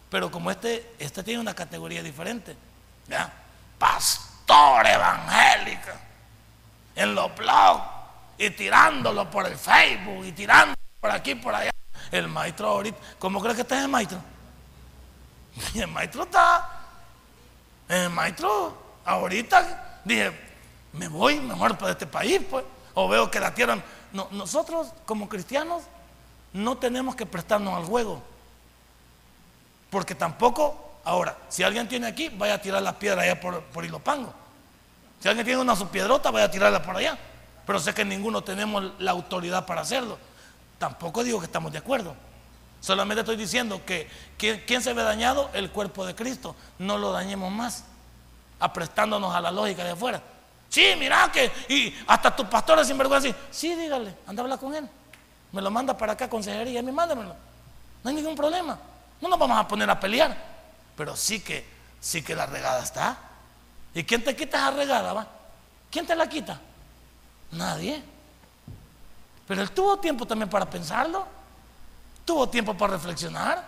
[0.08, 2.56] Pero como este, este tiene una categoría diferente.
[3.06, 3.30] ¿ya?
[3.78, 5.90] Pastor evangélico.
[6.96, 7.82] En los blogs.
[8.38, 10.24] Y tirándolo por el Facebook.
[10.24, 10.74] Y tirando
[11.04, 11.70] por aquí, por allá.
[12.10, 12.96] El maestro ahorita.
[13.18, 14.18] ¿Cómo cree que está el maestro?
[15.74, 16.66] El maestro está.
[17.86, 20.32] El maestro ahorita dije,
[20.94, 22.64] me voy mejor para este país, pues.
[22.94, 23.76] O veo que la tierra...
[24.30, 25.82] nosotros como cristianos
[26.54, 28.22] no tenemos que prestarnos al juego.
[29.90, 33.84] Porque tampoco, ahora, si alguien tiene aquí, vaya a tirar la piedra allá por, por
[33.84, 34.32] Ilopango.
[35.20, 37.18] Si alguien tiene una su piedrota, vaya a tirarla por allá.
[37.66, 40.16] Pero sé que ninguno tenemos la autoridad para hacerlo.
[40.84, 42.14] Tampoco digo que estamos de acuerdo.
[42.78, 45.48] Solamente estoy diciendo que ¿quién se ve dañado?
[45.54, 46.54] El cuerpo de Cristo.
[46.78, 47.84] No lo dañemos más
[48.60, 50.20] aprestándonos a la lógica de afuera.
[50.68, 53.34] Sí, mira que, y hasta tu pastor es sinvergüenza.
[53.50, 54.86] Sí, dígale, anda a hablar con él.
[55.52, 57.34] Me lo manda para acá, consejería, mí mándamelo.
[58.02, 58.78] No hay ningún problema.
[59.22, 60.36] No nos vamos a poner a pelear.
[60.98, 61.66] Pero sí que,
[61.98, 63.16] sí que la regada está.
[63.94, 65.26] ¿Y quién te quita esa regada, va?
[65.90, 66.60] ¿Quién te la quita?
[67.52, 68.12] Nadie.
[69.46, 71.26] Pero él tuvo tiempo también para pensarlo.
[72.24, 73.64] Tuvo tiempo para reflexionar.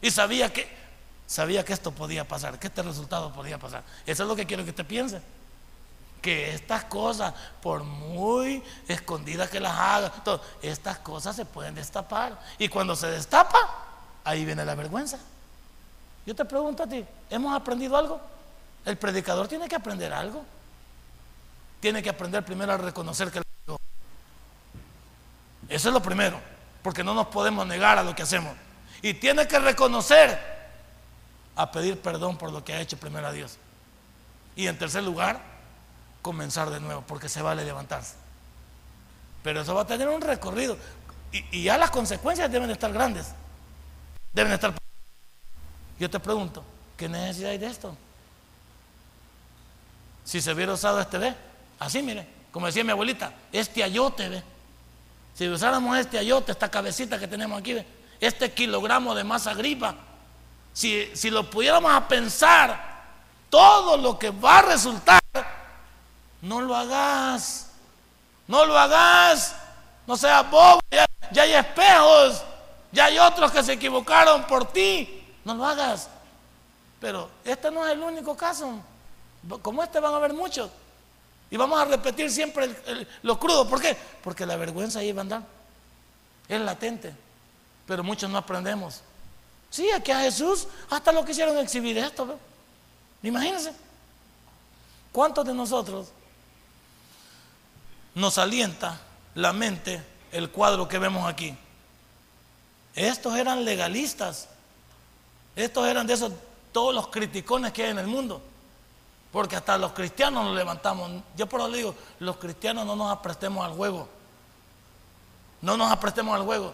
[0.00, 0.84] Y sabía que
[1.26, 3.82] sabía que esto podía pasar, que este resultado podía pasar.
[4.06, 5.20] Eso es lo que quiero que te piense.
[6.20, 10.12] Que estas cosas, por muy escondidas que las haga,
[10.62, 12.38] estas cosas se pueden destapar.
[12.58, 13.58] Y cuando se destapa,
[14.24, 15.18] ahí viene la vergüenza.
[16.26, 18.20] Yo te pregunto a ti, ¿hemos aprendido algo?
[18.86, 20.44] El predicador tiene que aprender algo.
[21.80, 23.42] Tiene que aprender primero a reconocer que
[25.68, 26.40] Eso es lo primero,
[26.82, 28.54] porque no nos podemos negar a lo que hacemos.
[29.02, 30.54] Y tiene que reconocer
[31.56, 33.58] a pedir perdón por lo que ha hecho primero a Dios.
[34.56, 35.40] Y en tercer lugar,
[36.22, 38.14] comenzar de nuevo, porque se vale levantarse.
[39.42, 40.76] Pero eso va a tener un recorrido.
[41.32, 43.32] Y, ya las consecuencias deben de estar grandes.
[44.32, 44.72] Deben de estar...
[45.98, 46.64] Yo te pregunto,
[46.96, 47.96] ¿qué necesidad hay de esto?
[50.24, 51.34] Si se hubiera usado este ve,
[51.78, 54.42] así mire, como decía mi abuelita, este ayote ve.
[55.34, 57.76] Si usáramos este ayote, esta cabecita que tenemos aquí,
[58.20, 59.96] este kilogramo de masa gripa,
[60.72, 62.94] si, lo pudiéramos a pensar,
[63.50, 65.20] todo lo que va a resultar,
[66.42, 67.70] no lo hagas.
[68.46, 69.56] No lo hagas.
[70.06, 70.80] No seas bobo.
[70.90, 72.42] Ya, ya, hay espejos.
[72.92, 75.24] Ya hay otros que se equivocaron por ti.
[75.44, 76.08] No lo hagas.
[77.00, 78.78] Pero este no es el único caso.
[79.62, 80.70] Como este van a haber muchos.
[81.50, 82.74] Y vamos a repetir siempre
[83.22, 83.68] lo crudo.
[83.68, 83.96] ¿Por qué?
[84.22, 85.42] Porque la vergüenza ahí va a andar.
[86.48, 87.14] Es latente.
[87.86, 89.02] Pero muchos no aprendemos.
[89.70, 92.38] Sí, aquí a Jesús hasta lo quisieron exhibir esto.
[93.22, 93.72] Imagínense.
[95.12, 96.08] ¿Cuántos de nosotros
[98.14, 99.00] nos alienta
[99.34, 100.02] la mente
[100.32, 101.56] el cuadro que vemos aquí?
[102.94, 104.48] Estos eran legalistas.
[105.56, 106.32] Estos eran de esos
[106.72, 108.42] todos los criticones que hay en el mundo.
[109.34, 111.10] Porque hasta los cristianos nos levantamos.
[111.34, 114.08] Yo por eso digo, los cristianos no nos aprestemos al juego.
[115.60, 116.72] No nos aprestemos al juego.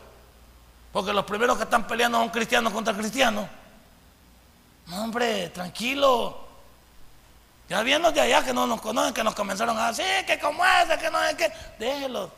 [0.92, 3.46] Porque los primeros que están peleando son cristianos contra cristianos.
[4.88, 6.38] No, hombre, tranquilo.
[7.66, 10.62] Ya viendo de allá que no nos conocen, que nos comenzaron a decir que como
[10.62, 11.50] ese, que no es que.
[11.78, 12.30] Déjelo.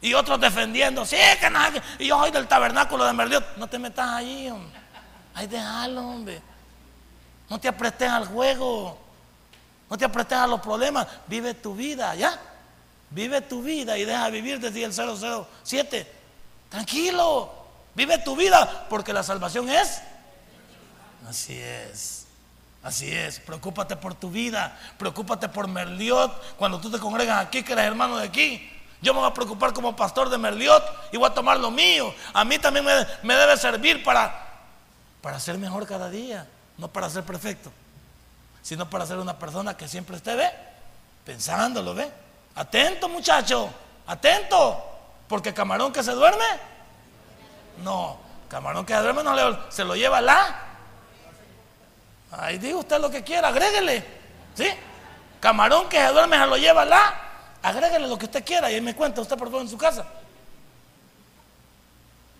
[0.00, 3.56] Y otros defendiendo, sí, que nada, y yo soy del tabernáculo de Merliot.
[3.56, 4.80] No te metas ahí, hombre.
[5.32, 6.42] Ay, déjalo, hombre.
[7.48, 9.01] No te aprestes al juego.
[9.92, 11.06] No te aprestes a los problemas.
[11.26, 12.40] Vive tu vida, ¿ya?
[13.10, 16.10] Vive tu vida y deja vivir desde el 007.
[16.70, 17.52] Tranquilo.
[17.94, 20.00] Vive tu vida porque la salvación es.
[21.28, 22.24] Así es.
[22.82, 23.38] Así es.
[23.40, 24.78] Preocúpate por tu vida.
[24.96, 26.56] Preocúpate por Merliot.
[26.56, 28.66] Cuando tú te congregas aquí, que eres hermano de aquí.
[29.02, 32.14] Yo me voy a preocupar como pastor de Merliot y voy a tomar lo mío.
[32.32, 32.86] A mí también
[33.22, 34.54] me, debe servir para,
[35.20, 36.48] para ser mejor cada día.
[36.78, 37.70] No para ser perfecto,
[38.62, 40.50] sino para ser una persona que siempre esté, ¿ve?
[41.24, 42.10] Pensándolo, ¿ve?
[42.54, 43.70] Atento, muchacho.
[44.06, 44.82] Atento.
[45.28, 46.44] Porque camarón que se duerme.
[47.82, 50.62] No, camarón que se duerme no le, se lo lleva la.
[52.32, 54.06] Ahí diga usted lo que quiera, agréguele.
[54.54, 54.68] ¿Sí?
[55.40, 57.22] Camarón que se duerme se lo lleva la
[57.62, 60.04] agréguele lo que usted quiera y ahí me cuenta usted por todo en su casa.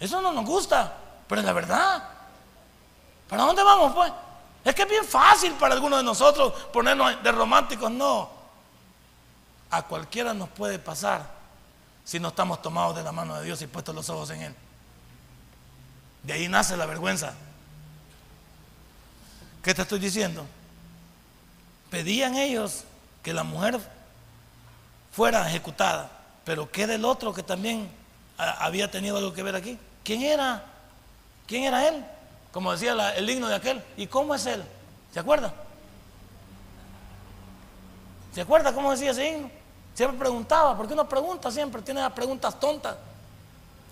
[0.00, 0.92] Eso no nos gusta,
[1.28, 2.02] pero es la verdad.
[3.28, 4.12] ¿Para dónde vamos, pues?
[4.64, 7.90] Es que es bien fácil para algunos de nosotros ponernos de románticos.
[7.90, 8.30] No.
[9.70, 11.28] A cualquiera nos puede pasar
[12.04, 14.54] si no estamos tomados de la mano de Dios y puestos los ojos en Él.
[16.22, 17.34] De ahí nace la vergüenza.
[19.62, 20.44] ¿Qué te estoy diciendo?
[21.90, 22.84] Pedían ellos
[23.22, 23.80] que la mujer
[25.12, 26.10] fuera ejecutada.
[26.44, 27.90] Pero ¿qué del otro que también
[28.36, 29.78] había tenido algo que ver aquí?
[30.04, 30.64] ¿Quién era?
[31.46, 32.04] ¿Quién era él?
[32.52, 33.82] Como decía el himno de aquel.
[33.96, 34.62] ¿Y cómo es él?
[35.12, 35.52] ¿Se acuerda?
[38.34, 39.50] ¿Se acuerda cómo decía ese himno?
[39.94, 41.82] Siempre preguntaba, ¿por qué uno pregunta siempre?
[41.82, 42.96] Tiene las preguntas tontas.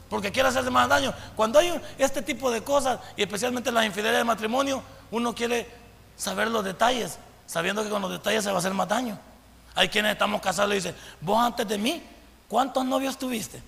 [0.08, 1.12] Porque quiere hacerse más daño.
[1.36, 5.68] Cuando hay este tipo de cosas, y especialmente las infidelidades de matrimonio, uno quiere
[6.16, 9.18] saber los detalles, sabiendo que con los detalles se va a hacer más daño.
[9.74, 12.02] Hay quienes estamos casados y dicen, vos antes de mí,
[12.48, 13.62] ¿cuántos novios tuviste?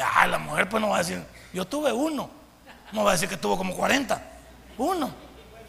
[0.00, 1.22] Ah, la mujer pues no va a decir,
[1.52, 2.30] yo tuve uno.
[2.92, 4.22] No va a decir que tuvo como 40.
[4.78, 5.10] Uno.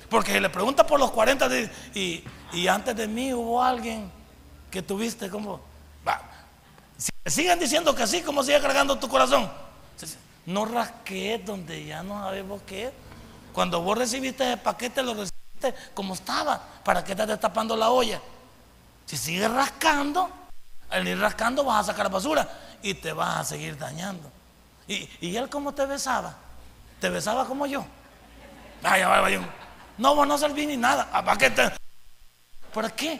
[0.09, 1.49] Porque si le pregunta por los 40
[1.95, 4.11] y, y antes de mí hubo alguien
[4.69, 5.61] que tuviste como...
[6.97, 9.51] Si siguen diciendo que sí, ¿cómo sigue cargando tu corazón?
[10.45, 12.91] No rasqué donde ya no sabemos qué.
[13.53, 16.61] Cuando vos recibiste el paquete, lo recibiste como estaba.
[16.83, 18.21] ¿Para qué estás destapando la olla?
[19.05, 20.29] Si sigues rascando,
[20.89, 22.47] al ir rascando vas a sacar basura
[22.81, 24.31] y te vas a seguir dañando.
[24.87, 26.35] ¿Y, él cómo te besaba?
[27.03, 27.85] ¿Te besaba como yo?
[29.97, 31.09] No, vos no serví ni nada.
[31.11, 31.51] Ah, ¿Para qué?
[32.73, 33.19] ¿Para qué?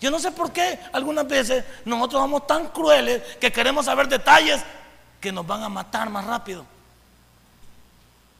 [0.00, 4.62] Yo no sé por qué algunas veces nosotros somos tan crueles que queremos saber detalles
[5.20, 6.64] que nos van a matar más rápido.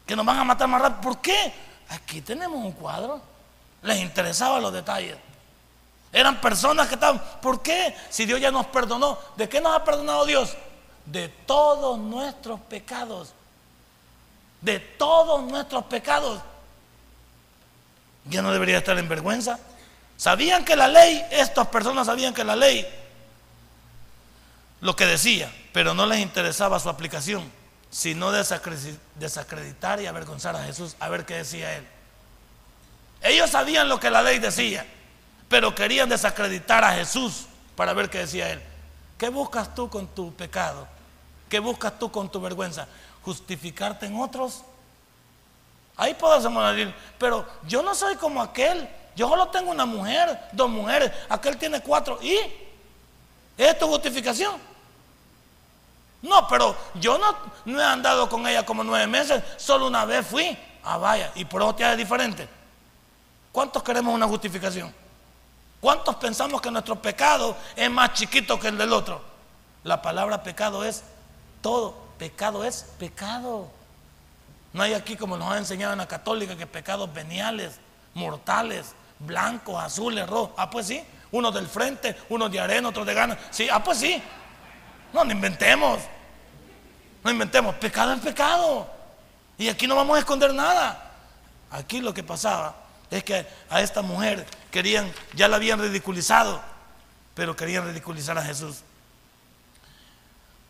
[0.06, 1.00] Que nos van a matar más rápido.
[1.00, 1.52] ¿Por qué?
[1.88, 3.20] Aquí tenemos un cuadro.
[3.82, 5.16] Les interesaban los detalles.
[6.12, 7.20] Eran personas que estaban.
[7.42, 7.96] ¿Por qué?
[8.10, 9.18] Si Dios ya nos perdonó.
[9.34, 10.56] ¿De qué nos ha perdonado Dios?
[11.04, 13.34] De todos nuestros pecados.
[14.64, 16.40] De todos nuestros pecados.
[18.24, 19.58] Ya no debería estar en vergüenza.
[20.16, 22.86] Sabían que la ley, estas personas sabían que la ley
[24.80, 27.50] lo que decía, pero no les interesaba su aplicación,
[27.90, 31.86] sino desacreditar y avergonzar a Jesús, a ver qué decía él.
[33.22, 34.86] Ellos sabían lo que la ley decía,
[35.48, 37.46] pero querían desacreditar a Jesús
[37.76, 38.62] para ver qué decía él.
[39.16, 40.86] ¿Qué buscas tú con tu pecado?
[41.48, 42.86] ¿Qué buscas tú con tu vergüenza?
[43.24, 44.62] ¿Justificarte en otros?
[45.96, 48.88] Ahí podemos decir, pero yo no soy como aquel.
[49.16, 51.10] Yo solo tengo una mujer, dos mujeres.
[51.28, 52.18] Aquel tiene cuatro.
[52.20, 52.38] ¿Y?
[53.56, 54.60] ¿Es tu justificación?
[56.22, 59.42] No, pero yo no, no he andado con ella como nueve meses.
[59.56, 60.58] Solo una vez fui.
[60.82, 61.30] Ah, vaya.
[61.34, 62.48] Y por eso te es diferente.
[63.52, 64.92] ¿Cuántos queremos una justificación?
[65.80, 69.20] ¿Cuántos pensamos que nuestro pecado es más chiquito que el del otro?
[69.84, 71.04] La palabra pecado es
[71.60, 72.03] todo.
[72.18, 73.70] Pecado es pecado.
[74.72, 77.78] No hay aquí como nos ha enseñado en la católica que pecados veniales,
[78.14, 80.50] mortales, blancos, azules, rojos.
[80.56, 81.02] Ah, pues sí.
[81.30, 83.38] Uno del frente, uno de arena, otro de gana.
[83.50, 84.22] Sí, ah, pues sí.
[85.12, 86.00] No, no inventemos.
[87.22, 87.74] No inventemos.
[87.76, 88.90] Pecado es pecado.
[89.56, 91.12] Y aquí no vamos a esconder nada.
[91.70, 92.76] Aquí lo que pasaba
[93.10, 96.60] es que a esta mujer querían, ya la habían ridiculizado,
[97.34, 98.82] pero querían ridiculizar a Jesús.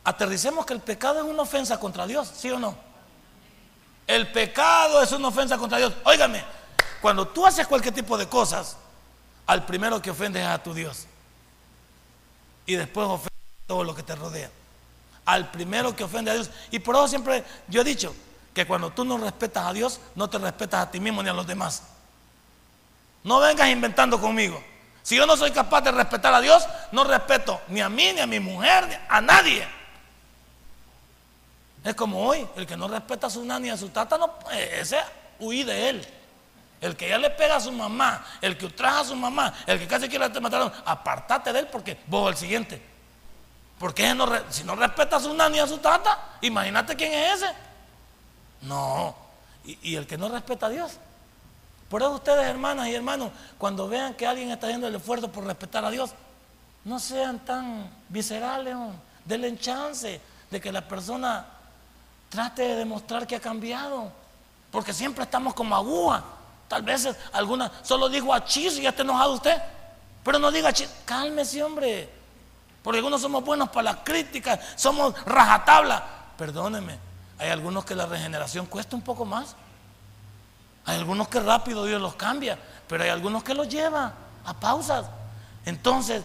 [0.05, 2.77] Aterricemos que el pecado es una ofensa contra Dios, ¿sí o no?
[4.07, 5.95] El pecado es una ofensa contra Dios.
[6.05, 6.45] Óigame,
[7.01, 8.77] cuando tú haces cualquier tipo de cosas,
[9.47, 11.07] al primero que ofendes es a tu Dios.
[12.67, 13.33] Y después ofendes
[13.65, 14.51] a todo lo que te rodea.
[15.25, 16.51] Al primero que ofende a Dios.
[16.71, 18.15] Y por eso siempre yo he dicho
[18.53, 21.33] que cuando tú no respetas a Dios, no te respetas a ti mismo ni a
[21.33, 21.83] los demás.
[23.23, 24.63] No vengas inventando conmigo.
[25.03, 28.21] Si yo no soy capaz de respetar a Dios, no respeto ni a mí, ni
[28.21, 29.67] a mi mujer, ni a nadie.
[31.85, 34.39] Es como hoy, el que no respeta a su nani y a su tata, no,
[34.51, 34.99] eh, ese
[35.39, 36.09] huí de él.
[36.81, 39.79] El que ya le pega a su mamá, el que ultraja a su mamá, el
[39.79, 42.83] que casi quiere matar, apartate de él porque vos el siguiente.
[43.79, 44.17] Porque
[44.51, 47.53] si no respeta a su nani y a su tata, imagínate quién es ese.
[48.63, 49.15] No.
[49.65, 50.99] Y, el que no respeta a Dios.
[51.89, 55.45] Por eso ustedes, hermanas y hermanos, cuando vean que alguien está haciendo el esfuerzo por
[55.45, 56.11] respetar a Dios,
[56.85, 58.77] no sean tan viscerales,
[59.25, 60.21] denle chance
[60.51, 61.47] de que la persona
[62.35, 64.11] trate de demostrar que ha cambiado.
[64.71, 66.25] Porque siempre estamos como aguja.
[66.67, 69.57] Tal vez alguna solo dijo achis y ya está enojado usted.
[70.25, 70.91] Pero no diga achis.
[71.05, 72.11] Cálmese, hombre.
[72.83, 76.05] Porque algunos somos buenos para la crítica, somos rajatabla.
[76.37, 76.99] Perdóneme,
[77.39, 79.55] hay algunos que la regeneración cuesta un poco más.
[80.85, 84.13] Hay algunos que rápido Dios los cambia, pero hay algunos que los lleva
[84.45, 85.07] a pausas.
[85.65, 86.25] Entonces,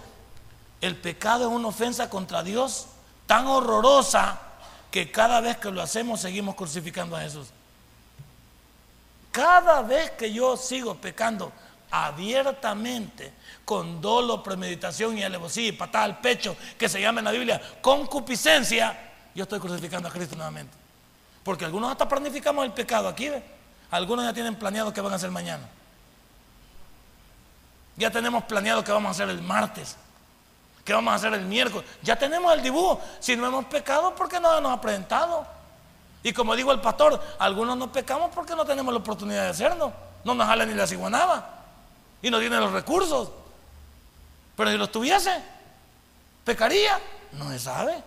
[0.82, 2.88] el pecado es una ofensa contra Dios
[3.26, 4.49] tan horrorosa
[4.92, 7.50] que cada vez que lo hacemos seguimos crucificando a Jesús.
[9.32, 11.52] Cada vez que yo sigo pecando
[11.92, 13.32] abiertamente,
[13.66, 17.62] con dolo, premeditación y alevosía y patada al pecho, que se llama en la Biblia
[17.82, 18.98] concupiscencia,
[19.36, 20.76] yo estoy crucificando a Cristo nuevamente.
[21.44, 23.30] Porque algunos hasta planificamos el pecado aquí,
[23.92, 25.68] algunos ya tienen planeado qué van a hacer mañana.
[27.96, 29.98] Ya tenemos planeado qué vamos a hacer el martes.
[30.90, 31.88] ¿Qué vamos a hacer el miércoles?
[32.02, 33.00] Ya tenemos el dibujo.
[33.20, 35.46] Si no hemos pecado, ¿por qué no nos ha presentado?
[36.24, 39.94] Y como digo el pastor, algunos no pecamos porque no tenemos la oportunidad de hacerlo.
[40.24, 41.48] No nos jala ni la ciguanaba.
[42.24, 43.30] Y no tiene los recursos.
[44.56, 45.32] Pero si los tuviese,
[46.44, 47.00] ¿pecaría?
[47.34, 48.04] No se sabe.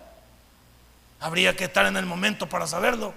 [1.21, 3.15] Habría que estar en el momento para saberlo.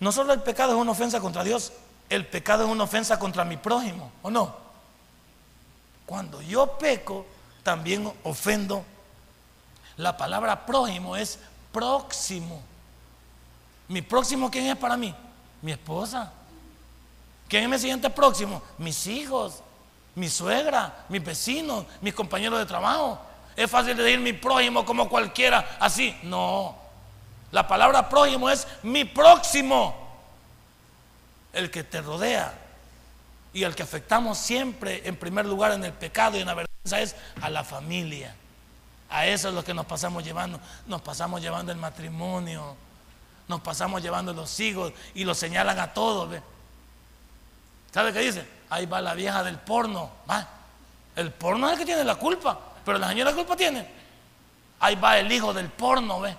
[0.00, 1.74] No solo el pecado es una ofensa contra Dios,
[2.08, 4.56] el pecado es una ofensa contra mi prójimo, ¿o no?
[6.06, 7.26] Cuando yo peco,
[7.68, 8.82] también ofendo.
[9.98, 11.38] La palabra prójimo es
[11.70, 12.62] próximo.
[13.88, 15.14] ¿Mi próximo quién es para mí?
[15.60, 16.32] Mi esposa.
[17.46, 18.62] ¿Quién es mi siguiente próximo?
[18.78, 19.60] Mis hijos,
[20.14, 23.20] mi suegra, mis vecinos, mis compañeros de trabajo.
[23.54, 26.16] Es fácil decir mi prójimo como cualquiera, así.
[26.22, 26.74] No.
[27.52, 29.94] La palabra prójimo es mi próximo.
[31.52, 32.58] El que te rodea.
[33.52, 37.16] Y el que afectamos siempre en primer lugar en el pecado y en la es
[37.40, 38.34] a la familia.
[39.10, 40.60] A eso es lo que nos pasamos llevando.
[40.86, 42.76] Nos pasamos llevando el matrimonio
[43.48, 46.38] nos pasamos llevando los hijos y los señalan a todos.
[47.92, 48.46] ¿Sabe qué dice?
[48.68, 50.10] Ahí va la vieja del porno.
[51.16, 53.88] El porno es el que tiene la culpa, pero la señora culpa tiene.
[54.80, 56.36] Ahí va el hijo del porno, ¿ve?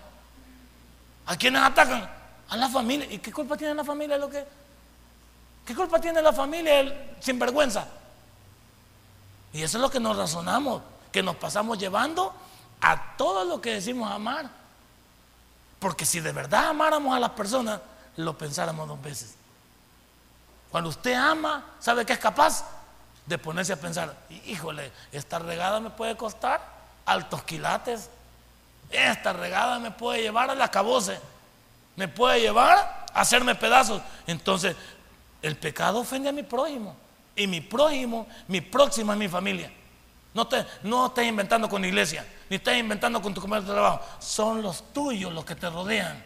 [1.25, 2.07] ¿A quiénes atacan?
[2.47, 3.07] A la familia.
[3.11, 4.45] ¿Y qué culpa tiene la familia lo que?
[5.65, 7.85] ¿Qué culpa tiene la familia el sinvergüenza?
[9.53, 10.81] Y eso es lo que nos razonamos,
[11.11, 12.33] que nos pasamos llevando
[12.81, 14.49] a todo lo que decimos amar.
[15.79, 17.79] Porque si de verdad amáramos a las personas,
[18.17, 19.35] lo pensáramos dos veces.
[20.71, 22.63] Cuando usted ama, ¿sabe qué es capaz?
[23.25, 26.61] De ponerse a pensar, híjole, esta regada me puede costar
[27.05, 28.09] altos quilates.
[28.91, 31.19] Esta regada me puede llevar a la caboce.
[31.95, 34.01] Me puede llevar a hacerme pedazos.
[34.27, 34.75] Entonces,
[35.41, 36.95] el pecado ofende a mi prójimo.
[37.39, 39.71] Y mi prójimo, mi próximo es mi familia.
[40.33, 43.73] No, te, no estés inventando con la iglesia ni estás inventando con tu compañero de
[43.73, 44.01] trabajo.
[44.19, 46.21] Son los tuyos los que te rodean.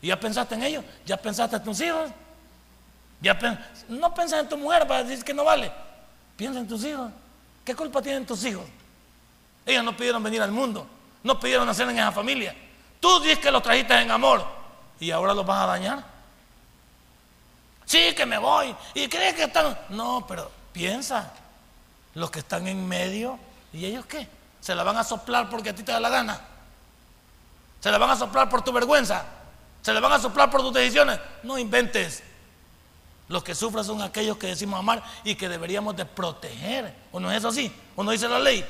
[0.00, 0.84] ¿Y ya pensaste en ellos?
[1.04, 2.10] ¿Ya pensaste en tus hijos?
[3.20, 3.36] ¿Ya
[3.88, 5.72] no pensas en tu mujer para decir que no vale.
[6.36, 7.10] Piensa en tus hijos.
[7.64, 8.64] ¿Qué culpa tienen tus hijos?
[9.66, 10.86] Ellos no pidieron venir al mundo.
[11.24, 12.54] No pidieron nacer en esa familia.
[13.00, 14.46] Tú dices que los trajiste en amor.
[15.00, 16.17] ¿Y ahora los vas a dañar?
[17.88, 18.76] Sí, que me voy.
[18.92, 19.76] ¿Y crees que están.?
[19.88, 21.32] No, pero piensa.
[22.14, 23.38] Los que están en medio.
[23.72, 24.28] ¿Y ellos qué?
[24.60, 26.38] Se la van a soplar porque a ti te da la gana.
[27.80, 29.24] Se la van a soplar por tu vergüenza.
[29.80, 31.18] Se la van a soplar por tus decisiones.
[31.42, 32.22] No inventes.
[33.28, 36.94] Los que sufren son aquellos que decimos amar y que deberíamos de proteger.
[37.10, 37.72] ¿O no es eso así?
[37.96, 38.66] ¿O no dice la ley?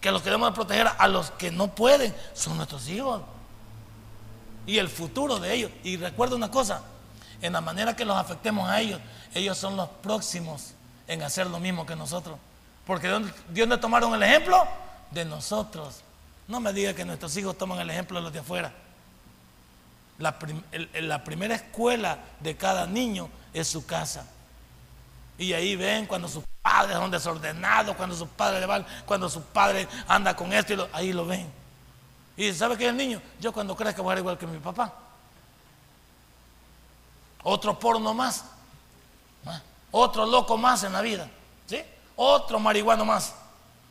[0.00, 3.20] Que los que debemos de proteger a los que no pueden son nuestros hijos.
[4.66, 5.70] Y el futuro de ellos.
[5.84, 6.82] Y recuerda una cosa,
[7.40, 9.00] en la manera que los afectemos a ellos,
[9.34, 10.74] ellos son los próximos
[11.06, 12.38] en hacer lo mismo que nosotros.
[12.86, 13.08] Porque
[13.50, 14.66] Dios nos tomaron el ejemplo
[15.10, 16.02] de nosotros.
[16.46, 18.72] No me diga que nuestros hijos toman el ejemplo de los de afuera.
[20.18, 20.38] La,
[21.22, 24.26] primera escuela de cada niño es su casa.
[25.36, 29.42] Y ahí ven cuando sus padres son desordenados, cuando sus padres le van, cuando su
[29.42, 31.48] padre anda con esto, y lo, ahí lo ven.
[32.36, 33.22] Y ¿sabe qué es el niño?
[33.38, 34.92] Yo cuando crezca voy a ser igual que mi papá.
[37.42, 38.44] Otro porno más.
[39.90, 41.28] Otro loco más en la vida.
[41.66, 41.82] ¿Sí?
[42.16, 43.34] Otro marihuano más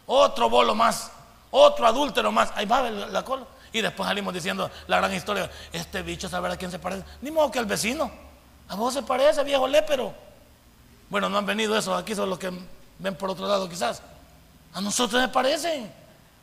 [0.08, 1.12] otro bolo más,
[1.52, 2.52] otro adúltero más.
[2.56, 3.46] Ahí va la, cola.
[3.72, 7.04] Y después salimos diciendo la gran historia, este bicho saber a quién se parece.
[7.22, 8.10] Ni modo que al vecino.
[8.70, 10.14] A vos se parece, viejo lépero.
[11.10, 12.52] Bueno, no han venido esos aquí, son los que
[13.00, 14.02] ven por otro lado quizás.
[14.74, 15.92] A nosotros se parecen.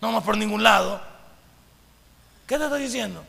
[0.00, 1.00] No vamos por ningún lado.
[2.46, 3.24] ¿Qué te estoy diciendo?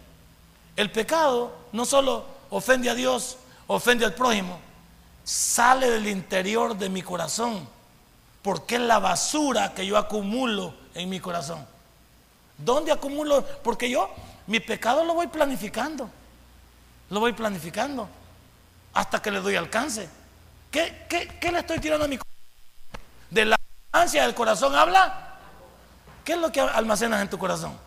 [0.75, 4.59] El pecado no solo ofende a Dios, ofende al prójimo,
[5.23, 7.67] sale del interior de mi corazón,
[8.41, 11.65] porque es la basura que yo acumulo en mi corazón.
[12.57, 13.43] ¿Dónde acumulo?
[13.63, 14.09] Porque yo
[14.47, 16.09] mi pecado lo voy planificando,
[17.09, 18.07] lo voy planificando
[18.93, 20.09] hasta que le doy alcance.
[20.71, 22.35] ¿Qué, qué, le estoy tirando a mi corazón?
[23.29, 23.57] De la
[23.91, 25.37] ansia del corazón habla.
[26.23, 27.77] ¿Qué es lo que almacenas en tu corazón?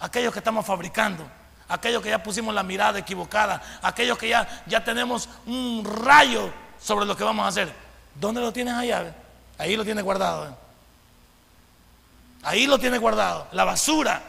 [0.00, 1.24] Aquellos que estamos fabricando,
[1.68, 6.50] aquellos que ya pusimos la mirada equivocada, aquellos que ya, ya tenemos un rayo
[6.80, 7.72] sobre lo que vamos a hacer.
[8.14, 9.14] ¿Dónde lo tienes allá?
[9.58, 10.48] Ahí lo tienes guardado.
[10.48, 10.50] ¿eh?
[12.42, 13.46] Ahí lo tienes guardado.
[13.52, 14.22] La basura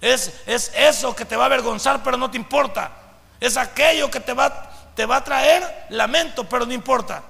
[0.00, 2.92] es, es eso que te va a avergonzar, pero no te importa.
[3.40, 7.22] Es aquello que te va, te va a traer lamento, pero no importa.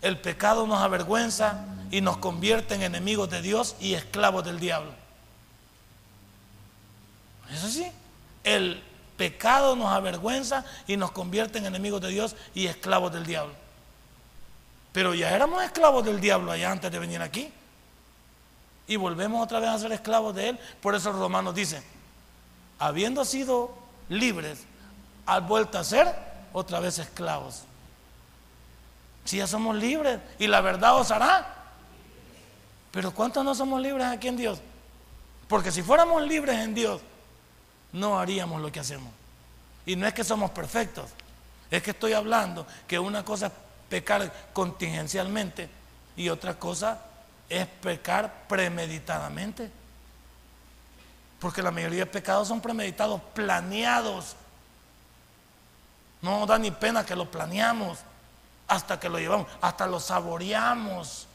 [0.00, 4.92] El pecado nos avergüenza y nos convierte en enemigos de Dios y esclavos del diablo.
[7.52, 7.90] Eso sí,
[8.44, 8.82] el
[9.16, 13.54] pecado nos avergüenza y nos convierte en enemigos de Dios y esclavos del diablo.
[14.92, 17.52] Pero ya éramos esclavos del diablo allá antes de venir aquí.
[18.86, 20.58] Y volvemos otra vez a ser esclavos de él.
[20.80, 21.82] Por eso Romanos dice,
[22.78, 23.74] habiendo sido
[24.08, 24.64] libres,
[25.26, 26.12] al vuelto a ser
[26.54, 27.64] otra vez esclavos.
[29.24, 31.54] Si ya somos libres y la verdad os hará.
[32.90, 34.60] Pero ¿cuántos no somos libres aquí en Dios?
[35.48, 37.02] Porque si fuéramos libres en Dios,
[37.98, 39.12] no haríamos lo que hacemos.
[39.86, 41.10] Y no es que somos perfectos,
[41.70, 43.52] es que estoy hablando que una cosa es
[43.88, 45.68] pecar contingencialmente
[46.16, 47.00] y otra cosa
[47.48, 49.70] es pecar premeditadamente.
[51.40, 54.36] Porque la mayoría de pecados son premeditados, planeados.
[56.20, 57.98] No da ni pena que lo planeamos
[58.66, 61.26] hasta que lo llevamos, hasta lo saboreamos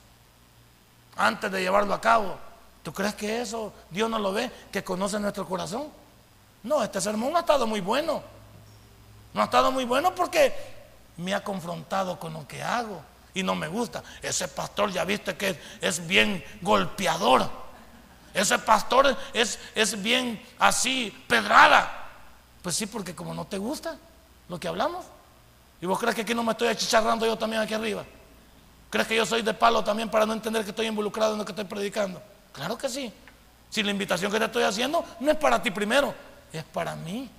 [1.16, 2.38] antes de llevarlo a cabo.
[2.84, 6.03] ¿Tú crees que eso Dios no lo ve, que conoce nuestro corazón?
[6.64, 8.24] No, este sermón ha estado muy bueno.
[9.34, 10.54] No ha estado muy bueno porque
[11.18, 13.02] me ha confrontado con lo que hago
[13.34, 14.04] y no me gusta.
[14.22, 17.50] Ese pastor ya viste que es, bien golpeador.
[18.34, 22.08] Ese pastor es, es bien así, pedrada.
[22.62, 23.98] Pues sí, porque como no te gusta
[24.48, 25.06] lo que hablamos.
[25.82, 28.06] ¿Y vos crees que aquí no me estoy achicharrando yo también aquí arriba?
[28.90, 31.46] ¿Crees que yo soy de palo también para no entender que estoy involucrado en lo
[31.46, 32.22] que estoy predicando?
[32.54, 33.12] Claro que sí.
[33.70, 36.14] Si la invitación que te estoy haciendo no es para ti primero,
[36.54, 37.30] es para mí.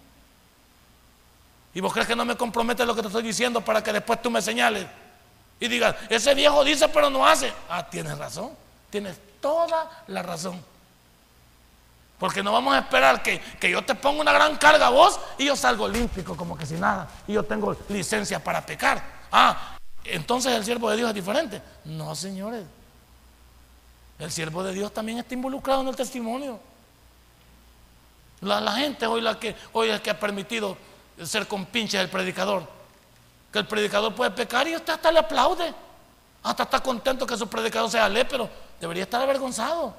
[1.72, 4.20] ¿Y vos crees que no me compromete lo que te estoy diciendo para que después
[4.20, 4.86] tú me señales?
[5.58, 7.52] Y digas, ese viejo dice pero no hace.
[7.68, 8.50] Ah, tienes razón.
[8.90, 10.62] Tienes toda la razón.
[12.18, 15.18] Porque no vamos a esperar que, que, yo te ponga una gran carga a vos
[15.36, 17.08] y yo salgo olímpico como que sin nada.
[17.26, 19.02] Y yo tengo licencia para pecar.
[19.32, 21.60] Ah, entonces el siervo de Dios es diferente.
[21.84, 22.64] No, señores.
[24.18, 26.60] El siervo de Dios también está involucrado en el testimonio.
[28.44, 30.76] La, gente hoy, la que, hoy es que ha permitido
[31.22, 32.68] ser compinche del predicador.
[33.52, 35.74] Que el predicador puede pecar y usted hasta le aplaude.
[36.42, 38.48] Hasta está contento que su predicador sea pero
[38.80, 39.96] Debería estar avergonzado.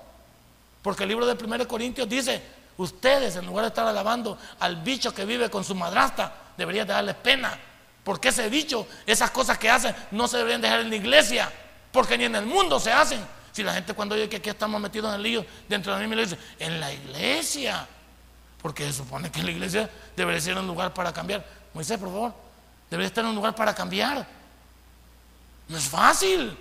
[0.82, 2.44] Porque el libro de 1 Corintios dice,
[2.78, 6.94] ustedes en lugar de estar alabando al bicho que vive con su madrastra, deberían de
[6.94, 7.58] darles pena.
[8.04, 11.52] Porque ese bicho, esas cosas que hacen, no se deberían dejar en la iglesia.
[11.92, 13.26] Porque ni en el mundo se hacen.
[13.52, 16.08] Si la gente cuando oye que aquí estamos metidos en el lío dentro de la
[16.08, 17.88] misma iglesia, en la iglesia.
[18.66, 19.88] Porque se supone que la iglesia
[20.18, 21.46] debería ser un lugar para cambiar.
[21.72, 22.34] Moisés, por favor,
[22.90, 24.26] debería estar en un lugar para cambiar.
[25.68, 26.58] No es fácil.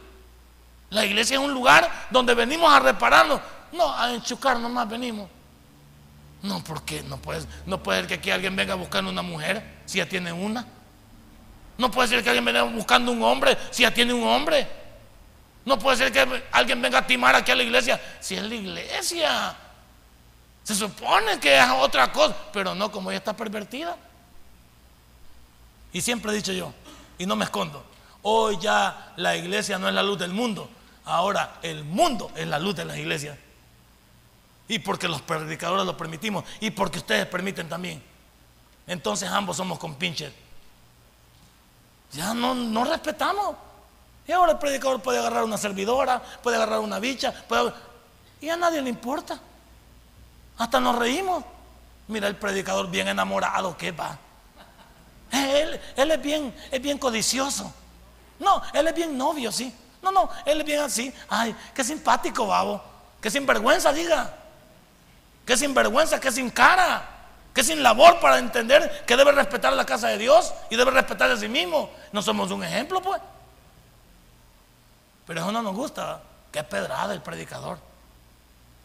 [0.91, 3.41] La iglesia es un lugar donde venimos a repararnos.
[3.73, 5.31] No, a enchucar nomás venimos.
[6.43, 9.97] No, porque no puede, no puede ser que aquí alguien venga buscando una mujer si
[9.97, 10.67] ya tiene una.
[11.79, 14.69] No puede ser que alguien venga buscando un hombre si ya tiene un hombre.
[15.65, 18.55] No puede ser que alguien venga a timar aquí a la iglesia si es la
[18.55, 19.57] iglesia.
[20.65, 23.97] Se supone que es otra cosa, pero no como ella está pervertida.
[25.93, 26.73] Y siempre he dicho yo,
[27.19, 27.85] y no me escondo,
[28.23, 30.69] hoy ya la iglesia no es la luz del mundo,
[31.05, 33.39] ahora el mundo es la luz de la iglesia.
[34.67, 38.03] Y porque los predicadores lo permitimos y porque ustedes permiten también.
[38.87, 40.33] Entonces ambos somos compinches.
[42.13, 43.57] Ya no, no respetamos.
[44.27, 47.35] Y ahora el predicador puede agarrar una servidora, puede agarrar una bicha,
[48.41, 49.39] y a nadie le importa.
[50.59, 51.45] Hasta nos reímos.
[52.07, 54.19] Mira el predicador bien enamorado que va.
[55.33, 57.73] Él, él es, bien, es bien codicioso.
[58.39, 59.75] No, él es bien novio, sí.
[60.03, 61.13] No, no, él es bien así.
[61.29, 62.83] Ay, qué simpático, babo.
[63.21, 64.35] Qué sinvergüenza, diga.
[65.47, 67.09] que sin vergüenza, que sin cara,
[67.55, 71.31] que sin labor para entender que debe respetar la casa de Dios y debe respetar
[71.31, 71.91] a sí mismo.
[72.13, 73.21] No somos un ejemplo, pues.
[75.27, 76.21] Pero eso no nos gusta,
[76.53, 77.79] es pedrada el predicador.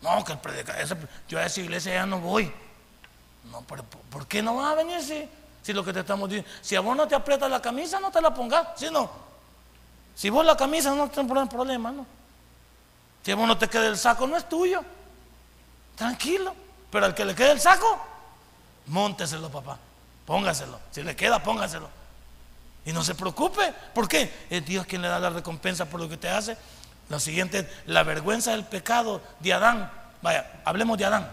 [0.02, 0.98] No, que el predicador,
[1.28, 2.52] yo a esa iglesia ya no voy.
[3.52, 5.28] No, pero ¿por qué no vas a venir si,
[5.62, 6.50] si lo que te estamos diciendo?
[6.62, 9.10] Si a vos no te aprietas la camisa, no te la pongas, si no.
[10.16, 12.06] Si vos la camisa no te problema, no.
[13.24, 14.84] Si a vos no te queda el saco, no es tuyo.
[15.96, 16.54] Tranquilo.
[16.92, 18.00] Pero al que le quede el saco,
[18.88, 19.78] mónteselo, papá.
[20.26, 20.80] Póngaselo.
[20.92, 21.90] Si le queda, póngaselo.
[22.86, 23.74] Y no se preocupe.
[23.94, 24.48] ¿Por qué?
[24.50, 26.58] Es Dios quien le da la recompensa por lo que te hace.
[27.10, 29.92] Lo siguiente, la vergüenza del pecado de Adán.
[30.22, 31.30] Vaya, hablemos de Adán.